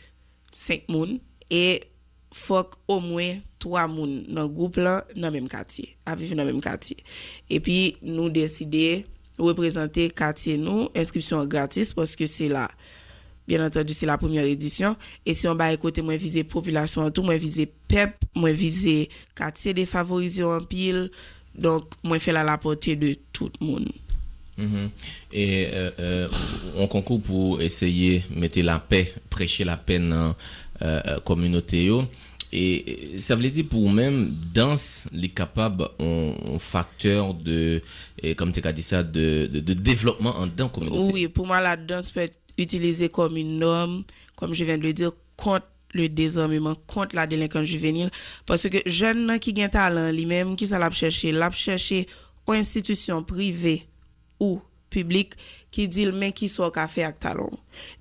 5 0.51 0.91
moun. 0.91 1.19
E 1.51 1.87
fok 2.35 2.75
o 2.91 2.99
mwen 3.03 3.41
3 3.63 3.87
moun 3.91 4.19
nan 4.31 4.51
group 4.51 4.83
lan 4.83 5.07
nan 5.15 5.35
menm 5.35 5.47
katye. 5.51 5.93
Aviv 6.11 6.35
nan 6.35 6.51
menm 6.51 6.63
katye. 6.65 6.99
E 7.47 7.63
pi 7.63 7.81
nou 8.03 8.33
deside... 8.35 9.05
reprezenter 9.39 10.11
katye 10.17 10.57
nou, 10.61 10.89
inskripsyon 10.99 11.49
gratis, 11.51 11.95
poske 11.97 12.29
se 12.31 12.49
la, 12.51 12.67
bien 13.49 13.63
entendi, 13.65 13.95
se 13.97 14.09
la 14.09 14.19
poumyer 14.21 14.49
edisyon, 14.51 14.97
e 15.25 15.35
se 15.37 15.47
yon 15.47 15.59
ba 15.59 15.71
ekote 15.75 16.05
mwen 16.05 16.21
vize 16.21 16.45
populasyon 16.51 17.09
an 17.09 17.15
tou, 17.15 17.27
mwen 17.27 17.41
vize 17.43 17.69
pep, 17.91 18.19
mwen 18.37 18.57
vize 18.59 18.97
katye 19.39 19.75
defavorize 19.77 20.45
an 20.47 20.67
pil, 20.71 21.09
donk 21.55 21.97
mwen 22.07 22.23
fe 22.23 22.35
la 22.35 22.47
la 22.47 22.59
pote 22.61 22.97
de 22.99 23.17
tout 23.35 23.55
moun. 23.63 23.89
Mm 24.61 24.67
-hmm. 24.67 24.91
Et 25.33 25.71
euh, 25.73 25.91
euh, 25.99 26.29
on 26.77 26.87
concourt 26.87 27.23
pour 27.23 27.63
essayer 27.63 28.25
de 28.31 28.41
mettre 28.41 28.61
la 28.61 28.79
paix, 28.79 29.15
prêcher 29.31 29.65
la 29.65 29.77
paix 29.77 29.99
dans 29.99 30.35
la 30.81 30.87
euh, 30.87 31.21
communauté. 31.21 31.89
Et 32.53 33.17
ça 33.19 33.37
veut 33.37 33.49
dire 33.49 33.65
pour 33.69 33.91
même 33.91 34.35
danse, 34.53 35.05
les 35.13 35.29
capables 35.29 35.89
ont 36.01 36.35
un 36.55 36.59
facteur 36.59 37.35
de, 37.35 37.81
comme 38.37 38.53
tu 38.53 38.61
as 38.67 38.73
dit 38.73 38.83
ça, 38.83 39.03
de, 39.03 39.47
de, 39.47 39.73
développement 39.73 40.37
en 40.37 40.47
dans 40.49 40.65
la 40.65 40.71
communauté. 40.71 41.13
Oui, 41.13 41.29
pour 41.29 41.47
moi, 41.47 41.61
la 41.61 41.77
danse 41.77 42.11
peut 42.11 42.21
être 42.21 42.39
utilisée 42.59 43.09
comme 43.09 43.37
une 43.37 43.59
norme, 43.59 44.03
comme 44.37 44.53
je 44.53 44.65
viens 44.65 44.79
de 44.79 44.83
le 44.83 44.93
dire, 44.93 45.13
contre 45.37 45.67
le 45.95 46.09
désarmement, 46.09 46.75
contre 46.87 47.15
la 47.17 47.27
délinquance 47.27 47.67
juvénile. 47.67 48.11
Parce 48.47 48.69
que 48.69 48.79
jeune 48.87 49.39
qui 49.39 49.55
gen 49.55 49.71
talent 49.71 50.11
lui-même, 50.11 50.57
qui 50.57 50.67
ça 50.67 50.79
l'a 50.79 50.91
cherché, 50.91 51.33
l'a 51.33 51.51
cherché 51.51 52.09
aux 52.47 52.53
institutions 52.53 53.23
privées 53.23 53.87
ou 54.41 54.61
publik 54.93 55.37
ki 55.75 55.87
dil 55.91 56.13
men 56.17 56.35
ki 56.37 56.49
so 56.51 56.69
ka 56.75 56.87
fe 56.91 57.05
ak 57.07 57.19
talon. 57.23 57.53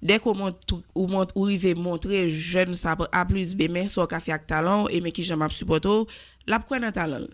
Dek 0.03 0.27
ou, 0.27 0.35
montre, 0.37 0.81
ou, 0.93 1.07
montre, 1.11 1.37
ou 1.37 1.47
rive 1.49 1.75
montre 1.79 2.25
jen 2.27 2.75
sa 2.77 2.97
ap 3.07 3.31
plus 3.31 3.55
be 3.57 3.69
men 3.71 3.89
so 3.91 4.05
ka 4.09 4.21
fe 4.23 4.35
ak 4.35 4.49
talon 4.49 4.87
e 4.91 5.01
men 5.03 5.15
ki 5.15 5.25
jen 5.29 5.45
ap 5.45 5.55
supoto, 5.55 6.03
lap 6.49 6.67
kwen 6.69 6.85
nan 6.85 6.95
talon. 6.95 7.29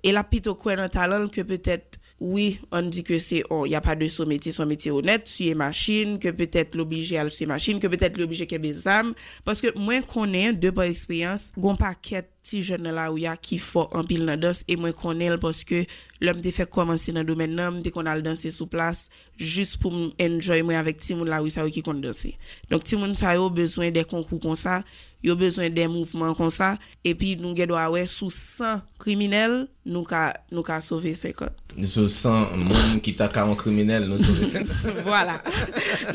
E 0.00 0.14
lap 0.14 0.30
pito 0.32 0.56
kwen 0.58 0.80
nan 0.80 0.92
talon 0.92 1.28
ke 1.32 1.44
petet 1.46 1.99
oui, 2.20 2.60
on 2.70 2.82
dit 2.82 3.02
que 3.02 3.18
c'est, 3.18 3.42
il 3.50 3.68
n'y 3.68 3.74
a 3.74 3.80
pas 3.80 3.96
de 3.96 4.06
son 4.08 4.26
métier, 4.26 4.52
son 4.52 4.66
métier 4.66 4.90
honnête, 4.90 5.22
c'est 5.24 5.54
machine, 5.54 6.18
que 6.18 6.28
peut-être 6.28 6.74
l'obligé 6.74 7.16
à 7.16 7.24
le 7.24 7.46
machine, 7.46 7.80
que 7.80 7.86
peut-être 7.86 8.18
l'obligé 8.18 8.46
qu'elle 8.46 8.60
des 8.60 8.86
âmes. 8.86 9.14
Parce 9.42 9.62
que 9.62 9.76
moi, 9.78 10.02
connais 10.02 10.52
de 10.52 10.68
par 10.68 10.84
expérience, 10.84 11.50
gon 11.56 11.76
paquet 11.76 12.28
ti 12.42 12.62
jeune 12.62 12.90
là 12.90 13.12
où 13.12 13.18
il 13.18 13.22
y 13.22 13.26
a 13.26 13.36
qui 13.36 13.58
font 13.58 13.88
en 13.92 14.04
pile 14.04 14.26
dans 14.26 14.38
danse, 14.38 14.64
et 14.68 14.76
moi 14.76 14.92
connais 14.92 15.36
parce 15.38 15.64
que 15.64 15.84
l'homme 16.20 16.40
te 16.40 16.50
fait 16.50 16.68
commencer 16.68 17.12
dans 17.12 17.20
le 17.20 17.26
domaine, 17.26 17.80
dès 17.82 17.90
qu'on 17.90 18.06
a 18.06 18.14
le 18.16 18.22
danser 18.22 18.50
sous 18.50 18.66
place, 18.66 19.08
juste 19.38 19.78
pour 19.78 19.92
enjoy 20.20 20.62
moi 20.62 20.74
avec 20.74 20.98
ti 20.98 21.14
moun 21.14 21.28
là 21.28 21.42
où 21.42 21.48
ça 21.48 21.68
qui 21.70 21.82
compte 21.82 22.02
danser. 22.02 22.36
Donc, 22.70 22.84
ti 22.84 22.96
moun 22.96 23.14
ça 23.14 23.30
a 23.30 23.48
besoin 23.48 23.90
des 23.90 24.04
concours 24.04 24.40
comme 24.40 24.56
ça, 24.56 24.84
yo 25.24 25.36
bezwen 25.38 25.72
den 25.74 25.90
mouvman 25.92 26.34
kon 26.38 26.52
sa, 26.52 26.74
epi 27.06 27.34
nou 27.40 27.56
gen 27.56 27.70
do 27.70 27.78
awe 27.78 28.02
sou 28.08 28.32
100 28.32 28.82
kriminel, 29.02 29.64
nou 29.84 30.04
ka, 30.08 30.30
nou 30.52 30.64
ka 30.66 30.78
sove 30.84 31.12
50. 31.16 31.56
Sou 31.84 32.08
100 32.10 32.56
moun 32.60 33.00
ki 33.04 33.14
ta 33.18 33.30
ka 33.32 33.44
an 33.48 33.56
kriminel, 33.60 34.08
nou 34.10 34.20
sove 34.24 34.48
50. 34.52 35.02
voilà. 35.08 35.38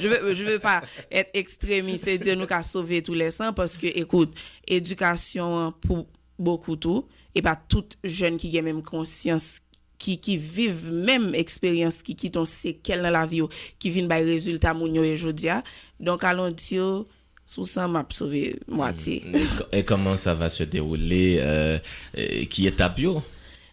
Je 0.02 0.10
ve, 0.10 0.22
je 0.34 0.48
ve 0.48 0.58
pa 0.63 0.80
et 1.10 1.34
ekstremiste, 1.38 2.06
se 2.06 2.18
diyo 2.22 2.38
nou 2.38 2.50
ka 2.50 2.62
sove 2.65 3.02
tou 3.06 3.18
les 3.18 3.38
100, 3.41 3.54
paske, 3.58 3.91
ekout, 4.02 4.34
edukasyon 4.68 5.76
pou 5.86 6.06
bokou 6.41 6.78
tou, 6.78 7.06
e 7.36 7.44
pa 7.46 7.56
tout 7.58 7.96
jen 8.06 8.39
ki 8.41 8.52
gen 8.54 8.68
menm 8.68 8.84
konsyans 8.86 9.56
ki, 10.02 10.18
ki 10.22 10.38
viv 10.38 10.86
menm 10.91 11.34
eksperyans 11.38 12.02
ki 12.06 12.15
kiton 12.20 12.48
sekel 12.50 13.04
nan 13.06 13.15
la 13.15 13.26
vi 13.30 13.41
yo, 13.44 13.50
ki 13.82 13.91
vin 13.96 14.10
bay 14.12 14.26
rezultat 14.28 14.78
moun 14.78 14.96
yo 14.98 15.06
e 15.08 15.15
jodia. 15.18 15.62
Donk 16.02 16.26
alon 16.28 16.56
diyo, 16.60 17.06
sous 17.45 17.65
ça 17.65 17.88
m'a 17.88 18.05
sauvé 18.10 18.60
moitié. 18.67 19.23
Mm. 19.25 19.38
Et 19.71 19.86
comment 19.86 20.17
ça 20.17 20.34
va 20.34 20.49
se 20.49 20.63
dérouler 20.63 21.38
euh, 21.39 21.79
euh, 22.17 22.45
Qui 22.45 22.67
est 22.67 22.81
à 22.81 22.89
bio 22.89 23.21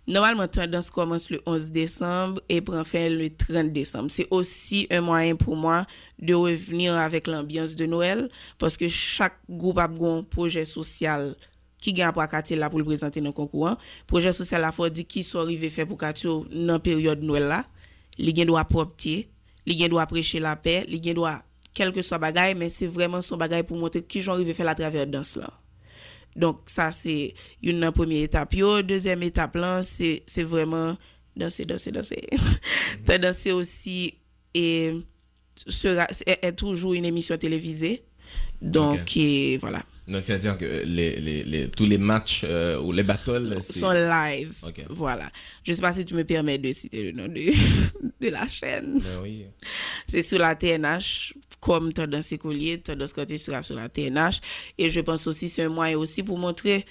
Normalement, 0.06 0.48
tendance 0.48 0.90
commence 0.90 1.30
le 1.30 1.40
11 1.46 1.70
décembre 1.70 2.40
et 2.48 2.60
prend 2.60 2.82
fin 2.82 3.08
le 3.08 3.30
30 3.30 3.72
décembre. 3.72 4.10
C'est 4.10 4.26
aussi 4.32 4.88
un 4.90 5.00
moyen 5.00 5.36
pour 5.36 5.54
moi 5.54 5.86
de 6.18 6.34
revenir 6.34 6.96
avec 6.96 7.28
l'ambiance 7.28 7.76
de 7.76 7.86
Noël 7.86 8.28
parce 8.58 8.76
que 8.76 8.88
chaque 8.88 9.38
groupe 9.48 9.78
a 9.78 9.84
un 9.84 10.22
projet 10.24 10.64
social 10.64 11.36
qui 11.78 11.92
gagne 11.92 12.12
pour 12.12 12.26
Katio 12.26 12.56
là 12.56 12.68
pour 12.68 12.80
le 12.80 12.84
présenter 12.84 13.20
dans 13.20 13.28
le 13.28 13.32
concours. 13.32 13.68
Hein? 13.68 13.78
Projet 14.08 14.32
social 14.32 14.64
à 14.64 14.72
faut 14.72 14.88
dire 14.88 15.06
qui 15.06 15.22
sont 15.22 15.38
arrivé 15.38 15.70
faire 15.70 15.86
pour 15.86 15.98
Katio 15.98 16.46
dans 16.50 16.74
la 16.74 16.78
période 16.80 17.22
Noël 17.22 17.44
là. 17.44 17.64
Les 18.18 18.34
gens 18.34 18.44
doivent 18.44 18.66
propter, 18.66 19.28
les 19.66 19.78
gens 19.78 19.88
doivent 19.88 20.08
prêcher 20.08 20.40
la 20.40 20.56
paix, 20.56 20.84
les 20.88 21.00
gens 21.00 21.14
doivent 21.14 21.42
quel 21.74 21.92
que 21.92 22.02
soit 22.02 22.18
bagay 22.18 22.54
mais 22.54 22.70
c'est 22.70 22.86
vraiment 22.86 23.22
son 23.22 23.36
bagay 23.36 23.62
pour 23.62 23.78
montrer 23.78 24.02
qui 24.02 24.22
j'en 24.22 24.34
arrivé 24.34 24.54
faire 24.54 24.68
à 24.68 24.74
travers 24.74 25.06
danse 25.06 25.36
là. 25.36 25.50
Donc, 26.34 26.60
ça, 26.66 26.92
c'est 26.92 27.34
une 27.62 27.90
première 27.92 28.22
étape. 28.22 28.54
Yo, 28.54 28.82
deuxième 28.82 29.22
étape, 29.22 29.56
là, 29.56 29.82
c'est 29.82 30.22
vraiment 30.38 30.96
danser, 31.36 31.64
danser, 31.64 31.90
danser. 31.90 32.28
T'as 33.04 33.18
danser 33.18 33.52
aussi 33.52 34.14
et 34.54 34.92
sera, 35.54 36.06
est, 36.26 36.52
toujours 36.52 36.94
une 36.94 37.04
émission 37.04 37.36
télévisée. 37.36 38.04
Donc, 38.60 39.18
voilà. 39.60 39.82
C'est-à-dire 40.08 40.58
que 40.58 40.82
les, 40.84 41.20
les, 41.20 41.44
les, 41.44 41.68
tous 41.68 41.86
les 41.86 41.98
matchs 41.98 42.42
euh, 42.44 42.80
ou 42.80 42.90
les 42.92 43.02
battles 43.04 43.62
sont 43.62 43.90
live. 43.90 44.52
Voilà. 44.90 45.30
Je 45.62 45.70
ne 45.70 45.76
sais 45.76 45.82
pas 45.82 45.92
si 45.92 46.04
tu 46.04 46.14
me 46.14 46.24
permets 46.24 46.58
de 46.58 46.72
citer 46.72 47.04
le 47.04 47.12
nom 47.12 47.28
de, 47.28 47.52
de 48.20 48.28
la 48.28 48.48
chaîne. 48.48 48.98
Ben 48.98 49.20
oui. 49.22 49.46
C'est 50.08 50.22
sur 50.22 50.38
la 50.38 50.56
TNH, 50.56 51.34
comme 51.60 51.92
Tendance 51.92 52.32
Écolier, 52.32 52.80
Tendance 52.80 53.12
Côté 53.12 53.38
sera 53.38 53.62
sur 53.62 53.76
la 53.76 53.88
TNH. 53.88 54.40
Et 54.76 54.90
je 54.90 55.00
pense 55.00 55.26
aussi 55.26 55.48
c'est 55.48 55.62
un 55.62 55.68
moyen 55.68 55.96
aussi 55.96 56.22
pour 56.22 56.36
montrer 56.36 56.84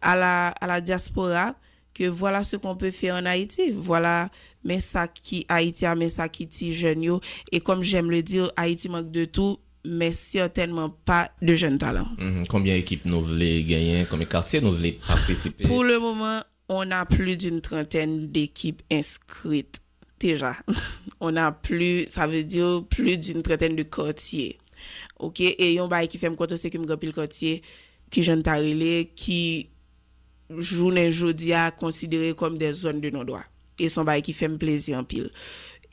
à 0.00 0.16
la, 0.16 0.48
à 0.48 0.66
la 0.66 0.80
diaspora 0.80 1.56
que 1.94 2.04
voilà 2.04 2.44
ce 2.44 2.56
qu'on 2.56 2.76
peut 2.76 2.90
faire 2.90 3.16
en 3.16 3.26
Haïti. 3.26 3.70
Voilà, 3.72 4.30
mais 4.64 4.80
ça 4.80 5.08
qui 5.08 5.44
Haïti 5.48 5.84
a, 5.84 5.94
mais 5.94 6.08
ça 6.08 6.28
qui 6.28 6.46
ti 6.46 6.72
jeune 6.72 7.18
Et 7.50 7.60
comme 7.60 7.82
j'aime 7.82 8.10
le 8.10 8.22
dire, 8.22 8.50
Haïti 8.56 8.88
manque 8.88 9.10
de 9.10 9.24
tout, 9.24 9.58
mais 9.84 10.12
certainement 10.12 10.90
pas 10.90 11.30
de 11.40 11.54
jeunes 11.54 11.78
talents. 11.78 12.08
Mmh. 12.18 12.44
Combien 12.48 12.74
d'équipes 12.76 13.04
nous 13.04 13.20
voulons 13.20 13.38
gagner, 13.38 14.06
combien 14.08 14.24
de 14.26 14.30
quartiers 14.30 14.60
nous 14.60 14.74
voulons 14.74 14.92
participer 15.06 15.64
Pour 15.64 15.84
le 15.84 15.98
moment, 15.98 16.42
on 16.68 16.90
a 16.90 17.04
plus 17.04 17.36
d'une 17.36 17.60
trentaine 17.60 18.30
d'équipes 18.30 18.82
inscrites 18.90 19.80
déjà. 20.20 20.56
on 21.20 21.36
a 21.36 21.52
plus, 21.52 22.06
ça 22.08 22.26
veut 22.26 22.44
dire 22.44 22.84
plus 22.88 23.18
d'une 23.18 23.42
trentaine 23.42 23.76
de 23.76 23.82
quartiers. 23.82 24.58
OK, 25.18 25.40
et 25.40 25.80
on 25.80 25.88
bail 25.88 26.08
qui 26.08 26.18
fait 26.18 26.30
me 26.30 26.36
c'est 26.56 26.70
que 26.70 26.78
me 26.78 26.86
le 26.86 27.12
quartier 27.12 27.62
qui 28.10 28.22
jeune 28.22 28.42
tarélé 28.42 29.10
qui 29.14 29.70
journée 30.50 31.08
aujourd'hui 31.08 31.52
à 31.52 31.70
considéré 31.70 32.34
comme 32.34 32.58
des 32.58 32.72
zones 32.72 33.00
de 33.00 33.10
non-droit. 33.10 33.44
Et 33.78 33.88
son 33.88 34.04
bail 34.04 34.22
qui 34.22 34.32
fait 34.32 34.48
me 34.48 34.58
plaisir 34.58 34.98
en 34.98 35.04
pile. 35.04 35.30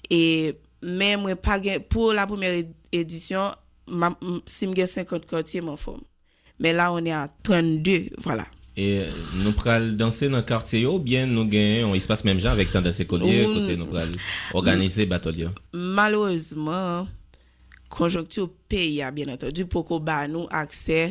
Et 0.09 0.55
même 0.81 1.35
pas 1.35 1.59
pour 1.89 2.13
la 2.13 2.27
première 2.27 2.63
édition 2.91 3.51
ma, 3.89 4.13
si 4.49 4.69
mgen 4.69 4.89
50 4.89 5.27
kotye 5.29 5.65
mwen 5.65 5.79
fom. 5.81 5.99
Men 6.59 6.75
la, 6.79 6.89
on 6.91 7.07
e 7.07 7.13
a 7.15 7.25
32, 7.47 8.15
voilà. 8.23 8.47
E 8.79 9.09
nou 9.41 9.51
pral 9.59 9.89
danse 9.99 10.29
nan 10.31 10.45
kartye 10.47 10.83
yo, 10.85 10.93
bien 11.03 11.31
nou 11.33 11.49
gen, 11.51 11.87
on 11.89 11.97
ispas 11.97 12.21
menm 12.27 12.39
jan 12.39 12.55
vek 12.59 12.71
tan 12.71 12.85
danse 12.85 13.03
konye, 13.09 13.41
kote 13.49 13.75
nou 13.79 13.89
pral 13.91 14.13
organize 14.55 15.03
batol 15.09 15.39
yo? 15.41 15.49
Malouzman, 15.73 17.09
konjonkti 17.91 18.43
ou 18.43 18.53
peyi 18.71 19.01
a, 19.03 19.09
bien 19.15 19.33
entendi, 19.33 19.65
pou 19.67 19.87
ko 19.87 19.99
ba 20.03 20.21
nou 20.31 20.47
akse, 20.61 21.09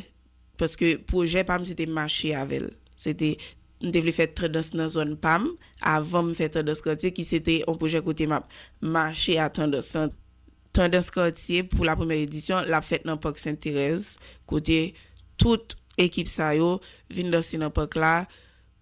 paske 0.60 0.94
proje 1.10 1.44
pam 1.48 1.66
se 1.68 1.76
te 1.76 1.88
machi 1.90 2.32
avel. 2.36 2.70
Se 2.98 3.12
te, 3.18 3.34
nou 3.82 3.92
te 3.94 4.04
vle 4.04 4.14
fet 4.16 4.32
tredans 4.38 4.72
nan 4.78 4.88
zon 4.92 5.16
pam, 5.20 5.50
avan 5.84 6.30
m 6.30 6.38
fet 6.38 6.56
tredans 6.56 6.80
kote, 6.84 7.12
ki 7.12 7.26
se 7.26 7.42
te, 7.44 7.60
on 7.68 7.76
proje 7.80 8.00
kote 8.06 8.30
map, 8.30 8.48
machi 8.80 9.36
atan 9.42 9.74
dosan. 9.76 10.14
Tendance 10.78 11.10
Quartier 11.10 11.64
pour 11.64 11.84
la 11.84 11.96
première 11.96 12.18
édition, 12.18 12.60
la 12.60 12.80
fête 12.80 13.04
dans 13.04 13.14
le 13.14 13.18
parc 13.18 13.40
Sainte-Thérèse, 13.40 14.16
côté 14.46 14.94
toute 15.36 15.76
équipe 15.96 16.28
ça 16.28 16.54
yo 16.54 16.80
vient 17.10 17.28
dans 17.28 17.42
ce 17.42 17.56
parc 17.68 17.96
là 17.96 18.28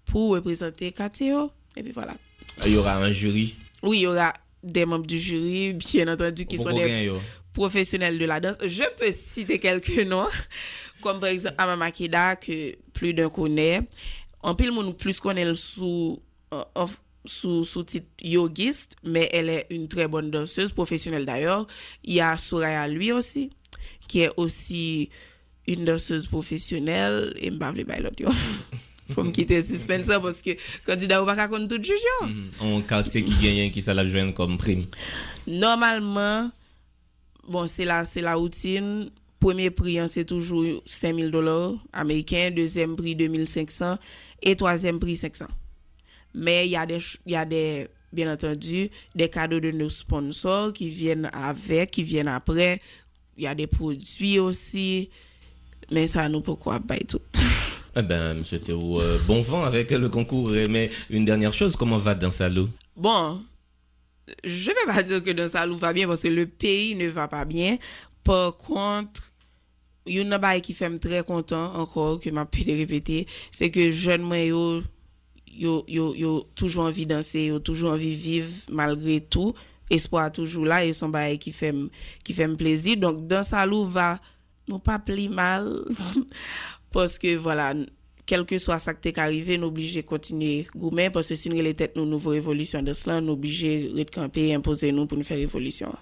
pour 0.04 0.32
représenter 0.32 0.92
quartier 0.92 1.32
et 1.74 1.82
puis 1.82 1.92
voilà. 1.92 2.14
Il 2.66 2.74
y 2.74 2.76
aura 2.76 2.96
un 2.96 3.12
jury. 3.12 3.54
Oui, 3.82 4.00
il 4.00 4.02
y 4.02 4.06
aura 4.06 4.34
des 4.62 4.84
membres 4.84 5.06
du 5.06 5.18
jury, 5.18 5.72
bien 5.72 6.06
entendu, 6.12 6.44
qui 6.44 6.58
sont 6.58 6.76
des 6.76 7.10
professionnels 7.54 8.18
de 8.18 8.26
la 8.26 8.40
danse. 8.40 8.56
Je 8.62 8.82
peux 8.98 9.10
citer 9.10 9.58
quelques 9.58 10.00
noms, 10.00 10.28
comme 11.00 11.18
par 11.18 11.30
exemple 11.30 11.54
Amama 11.56 11.92
Keda, 11.92 12.36
que 12.36 12.76
plus 12.92 13.14
d'un 13.14 13.30
connaît. 13.30 13.80
En 14.42 14.54
pile, 14.54 14.70
monde 14.70 14.98
plus 14.98 15.18
connaît 15.18 15.54
sous 15.54 16.20
euh, 16.52 16.62
sous, 17.26 17.64
sous 17.64 17.84
titre 17.84 18.06
yogiste, 18.22 18.96
mais 19.04 19.28
elle 19.32 19.48
est 19.48 19.66
une 19.70 19.88
très 19.88 20.08
bonne 20.08 20.30
danseuse, 20.30 20.72
professionnelle 20.72 21.24
d'ailleurs. 21.24 21.66
Il 22.04 22.14
y 22.14 22.20
a 22.20 22.36
Soraya 22.36 22.86
lui 22.88 23.12
aussi, 23.12 23.50
qui 24.08 24.20
est 24.20 24.30
aussi 24.36 25.10
une 25.66 25.84
danseuse 25.84 26.26
professionnelle. 26.26 27.34
Et 27.40 27.50
m'a 27.50 27.72
parlé 27.72 27.84
l'autre, 28.00 28.22
faut 29.12 29.22
me 29.22 29.30
quitter 29.30 29.62
suspense 29.62 30.08
parce 30.08 30.42
que 30.42 30.50
candidat 30.84 31.22
ou 31.22 31.26
pas 31.26 31.34
raconte 31.34 31.68
tout 31.68 31.82
juge. 31.82 31.96
On 32.60 32.80
mm-hmm. 32.80 32.86
quartier 32.86 33.24
qui 33.24 33.34
gagne 33.42 33.70
qui 33.70 33.82
ça 33.82 33.94
la 33.94 34.06
joindre 34.06 34.34
comme 34.34 34.58
prime. 34.58 34.86
Normalement 35.46 36.50
bon 37.48 37.66
c'est 37.66 37.84
la 37.84 38.04
c'est 38.04 38.20
la 38.20 38.34
routine 38.34 39.10
premier 39.38 39.70
prix 39.70 39.98
c'est 40.08 40.24
toujours 40.24 40.82
5000 40.86 41.30
dollars 41.30 41.74
américains, 41.92 42.50
deuxième 42.50 42.96
prix 42.96 43.14
2500 43.14 43.98
et 44.42 44.56
troisième 44.56 44.98
prix 44.98 45.16
500. 45.16 45.46
Mais 46.36 46.66
il 46.66 46.70
y 46.70 46.76
a 46.76 46.84
des, 46.84 46.98
y 47.24 47.34
a 47.34 47.44
des, 47.46 47.88
bien 48.12 48.30
entendu, 48.32 48.90
des 49.14 49.30
cadeaux 49.30 49.58
de 49.58 49.70
nos 49.70 49.88
sponsors 49.88 50.72
qui 50.72 50.90
viennent 50.90 51.30
avec, 51.32 51.90
qui 51.90 52.02
viennent 52.02 52.28
après. 52.28 52.80
Il 53.38 53.44
y 53.44 53.46
a 53.46 53.54
des 53.54 53.66
produits 53.66 54.38
aussi. 54.38 55.08
Mais 55.90 56.06
ça, 56.06 56.28
nous, 56.28 56.42
pourquoi 56.42 56.78
pas 56.78 56.98
tout? 56.98 57.20
Eh 57.98 58.02
ben, 58.02 58.44
c'était 58.44 58.72
euh, 58.72 59.18
bon 59.26 59.40
vent 59.40 59.64
avec 59.64 59.90
le 59.90 60.10
concours. 60.10 60.50
Mais 60.68 60.90
une 61.08 61.24
dernière 61.24 61.54
chose, 61.54 61.76
comment 61.76 61.96
va 61.96 62.14
dans 62.14 62.30
Salou 62.30 62.68
Bon, 62.94 63.40
je 64.44 64.66
vais 64.66 64.74
pas 64.84 65.02
dire 65.02 65.22
que 65.22 65.30
dans 65.30 65.48
Salou 65.48 65.78
va 65.78 65.94
bien 65.94 66.06
parce 66.06 66.20
que 66.20 66.28
le 66.28 66.46
pays 66.46 66.94
ne 66.94 67.08
va 67.08 67.26
pas 67.26 67.46
bien. 67.46 67.78
Par 68.22 68.54
contre, 68.58 69.22
il 70.04 70.16
y 70.16 70.18
a 70.18 70.22
une 70.22 70.30
chose 70.30 70.60
qui 70.60 70.74
fait 70.74 70.90
me 70.90 70.98
très 70.98 71.24
content 71.24 71.74
encore, 71.74 72.20
que 72.20 72.28
m'a 72.28 72.44
pu 72.44 72.64
répéter, 72.66 73.26
c'est 73.50 73.70
que 73.70 73.90
jeune 73.90 74.20
moi, 74.20 74.82
yo, 75.56 75.84
yo, 75.88 76.14
yo 76.14 76.48
toujours 76.54 76.84
envie 76.84 77.06
de 77.06 77.14
danser, 77.14 77.46
yo 77.46 77.58
toujours 77.58 77.92
envie 77.92 78.16
de 78.16 78.20
vivre 78.20 78.50
malgré 78.70 79.20
tout. 79.20 79.54
Espoir 79.88 80.32
toujours 80.32 80.64
là 80.64 80.84
et 80.84 80.92
son 80.92 81.08
bail 81.08 81.38
qui 81.38 81.52
fait 81.52 81.74
qui 82.24 82.32
fait 82.34 82.48
plaisir. 82.56 82.96
Donc 82.96 83.26
dans 83.26 83.44
sa 83.44 83.64
loup 83.66 83.84
va 83.84 84.18
nous 84.68 84.80
pas 84.80 84.98
plus 84.98 85.28
mal 85.28 85.78
parce 86.92 87.18
que 87.18 87.36
voilà 87.36 87.72
quel 88.26 88.44
que 88.44 88.58
soit 88.58 88.80
ça 88.80 88.92
qui 88.94 89.08
est 89.08 89.18
arrivé, 89.18 89.56
nous 89.56 89.68
obligés 89.68 90.02
de 90.02 90.06
continuer 90.06 90.66
gourmet 90.74 91.10
parce 91.10 91.28
que 91.28 91.36
si 91.36 91.48
nous 91.48 91.62
les 91.62 91.74
têtes 91.74 91.96
nous 91.96 92.04
nouvelle 92.04 92.32
révolution 92.32 92.82
de 92.82 92.92
cela, 92.92 93.20
nous 93.20 93.34
obligés 93.34 93.88
de 93.92 94.02
camper 94.10 94.52
imposer 94.52 94.90
nous 94.90 95.06
pour 95.06 95.16
nous 95.16 95.24
faire 95.24 95.38
révolution. 95.38 95.94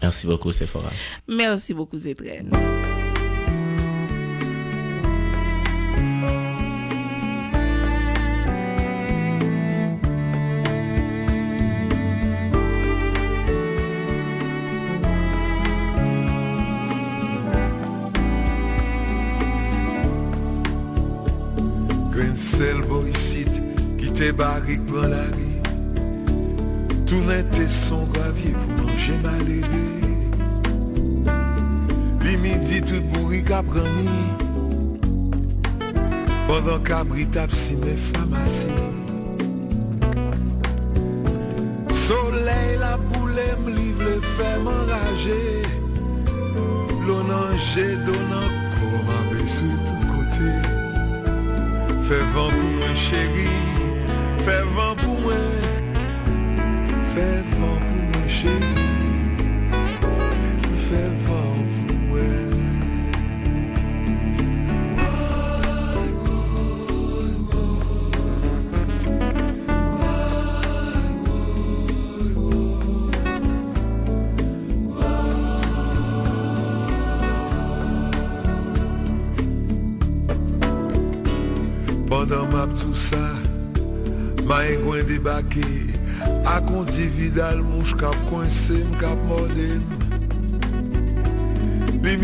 Merci 0.00 0.26
beaucoup 0.26 0.52
Sephora. 0.52 0.90
Merci 1.28 1.74
beaucoup 1.74 1.98
Zétrène. 1.98 2.50
Barriques 24.72 24.86
prend 24.86 25.08
la 25.08 25.22
rive 25.22 25.62
Tout 27.06 27.68
son 27.68 28.04
gravier 28.04 28.52
pour 28.52 28.86
manger 28.86 29.14
maléré 29.22 29.88
Puis 32.20 32.36
midi 32.36 32.80
tout 32.80 33.02
bourri 33.12 33.42
caprani 33.42 34.08
Pendant 36.46 36.78
qu'abri 36.80 37.26
tape 37.26 37.52
si 37.52 37.74
mes 37.76 37.96
femmes 37.96 38.36
Soleil 41.92 42.78
la 42.78 42.96
boule 42.96 43.30
me 43.64 43.70
livre 43.70 44.02
le 44.02 44.20
fait 44.20 44.58
m'enrager 44.62 45.62
L'on 47.06 47.22
j'ai 47.74 47.96
donnant 47.96 48.50
comme 48.76 49.08
un 49.18 49.48
sur 49.48 49.76
tout 49.86 50.02
côté 50.12 50.52
Fais 52.04 52.24
vent 52.34 52.48
pour 52.48 52.70
moi 52.78 52.94
chérie 52.94 53.51
Fais 54.44 54.62
vent 54.74 54.96
pour 54.96 55.20
moi, 55.20 55.34
fais 57.14 57.42
vent 57.58 57.78
pour 57.78 58.02
moi 58.10 58.28
chérie, 58.28 58.54
fais 60.78 61.10
vent 61.26 61.54
pour 61.86 61.96
moi. 62.08 62.28
Pendant 82.08 82.46
ma 82.46 82.66
tout 82.66 82.94
ça 82.94 83.41
Maye 84.52 84.76
gwen 84.76 85.06
debake 85.08 85.64
Akonti 86.44 87.06
vidal 87.16 87.62
mouch 87.64 87.94
kap 87.96 88.16
kwense 88.28 88.82
m 88.84 88.90
kap 89.00 89.22
modem 89.24 89.80
J'aime 92.02 92.20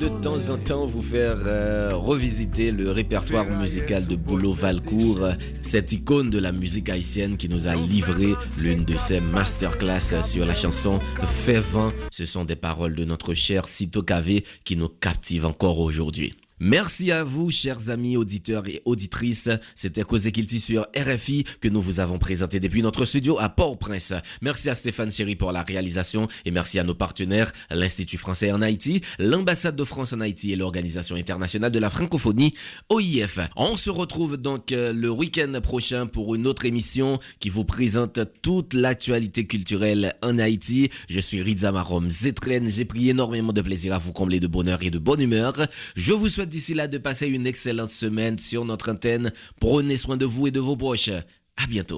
de 0.00 0.08
temps 0.22 0.48
en 0.48 0.56
temps 0.56 0.86
vous 0.86 1.02
faire 1.02 1.36
euh, 1.44 1.90
revisiter 1.92 2.70
le 2.70 2.92
répertoire 2.92 3.44
musical 3.44 4.06
de 4.06 4.14
Boulot 4.14 4.52
Valcourt, 4.52 5.30
cette 5.62 5.90
icône 5.90 6.30
de 6.30 6.38
la 6.38 6.52
musique 6.52 6.88
haïtienne 6.88 7.36
qui 7.36 7.48
nous 7.48 7.66
a 7.66 7.74
livré 7.74 8.34
l'une 8.58 8.84
de 8.84 8.96
ses 8.96 9.20
masterclass 9.20 10.22
sur 10.22 10.46
la 10.46 10.54
chanson 10.54 11.00
Fait 11.26 11.60
vent. 11.60 11.92
Ce 12.12 12.24
sont 12.24 12.44
des 12.44 12.56
paroles 12.56 12.94
de 12.94 13.04
notre 13.04 13.34
cher 13.34 13.66
Cito 13.66 14.02
Cavé 14.02 14.44
qui 14.64 14.76
nous 14.76 14.88
captivent 14.88 15.46
encore 15.46 15.80
aujourd'hui. 15.80 16.34
Merci 16.62 17.10
à 17.10 17.24
vous, 17.24 17.50
chers 17.50 17.88
amis 17.88 18.18
auditeurs 18.18 18.68
et 18.68 18.82
auditrices. 18.84 19.48
C'était 19.74 20.02
Causé 20.02 20.30
Kilti 20.30 20.60
sur 20.60 20.88
RFI 20.94 21.44
que 21.58 21.68
nous 21.68 21.80
vous 21.80 22.00
avons 22.00 22.18
présenté 22.18 22.60
depuis 22.60 22.82
notre 22.82 23.06
studio 23.06 23.38
à 23.38 23.48
Port-au-Prince. 23.48 24.12
Merci 24.42 24.68
à 24.68 24.74
Stéphane 24.74 25.10
Chéry 25.10 25.36
pour 25.36 25.52
la 25.52 25.62
réalisation 25.62 26.28
et 26.44 26.50
merci 26.50 26.78
à 26.78 26.84
nos 26.84 26.94
partenaires, 26.94 27.50
l'Institut 27.70 28.18
français 28.18 28.52
en 28.52 28.60
Haïti, 28.60 29.00
l'ambassade 29.18 29.74
de 29.74 29.84
France 29.84 30.12
en 30.12 30.20
Haïti 30.20 30.52
et 30.52 30.56
l'Organisation 30.56 31.16
internationale 31.16 31.72
de 31.72 31.78
la 31.78 31.88
francophonie, 31.88 32.52
OIF. 32.90 33.40
On 33.56 33.76
se 33.76 33.88
retrouve 33.88 34.36
donc 34.36 34.72
euh, 34.72 34.92
le 34.92 35.08
week-end 35.08 35.58
prochain 35.62 36.06
pour 36.08 36.34
une 36.34 36.46
autre 36.46 36.66
émission 36.66 37.20
qui 37.38 37.48
vous 37.48 37.64
présente 37.64 38.20
toute 38.42 38.74
l'actualité 38.74 39.46
culturelle 39.46 40.14
en 40.20 40.38
Haïti. 40.38 40.90
Je 41.08 41.20
suis 41.20 41.40
Rizamarom 41.40 42.10
Zetren. 42.10 42.68
J'ai 42.68 42.84
pris 42.84 43.08
énormément 43.08 43.54
de 43.54 43.62
plaisir 43.62 43.94
à 43.94 43.98
vous 43.98 44.12
combler 44.12 44.40
de 44.40 44.46
bonheur 44.46 44.82
et 44.82 44.90
de 44.90 44.98
bonne 44.98 45.22
humeur. 45.22 45.54
Je 45.96 46.12
vous 46.12 46.28
souhaite 46.28 46.49
d'ici 46.50 46.74
là 46.74 46.88
de 46.88 46.98
passer 46.98 47.26
une 47.26 47.46
excellente 47.46 47.88
semaine 47.88 48.38
sur 48.38 48.64
notre 48.66 48.90
antenne. 48.90 49.32
Prenez 49.60 49.96
soin 49.96 50.18
de 50.18 50.26
vous 50.26 50.48
et 50.48 50.50
de 50.50 50.60
vos 50.60 50.76
proches. 50.76 51.10
À 51.56 51.66
bientôt. 51.66 51.96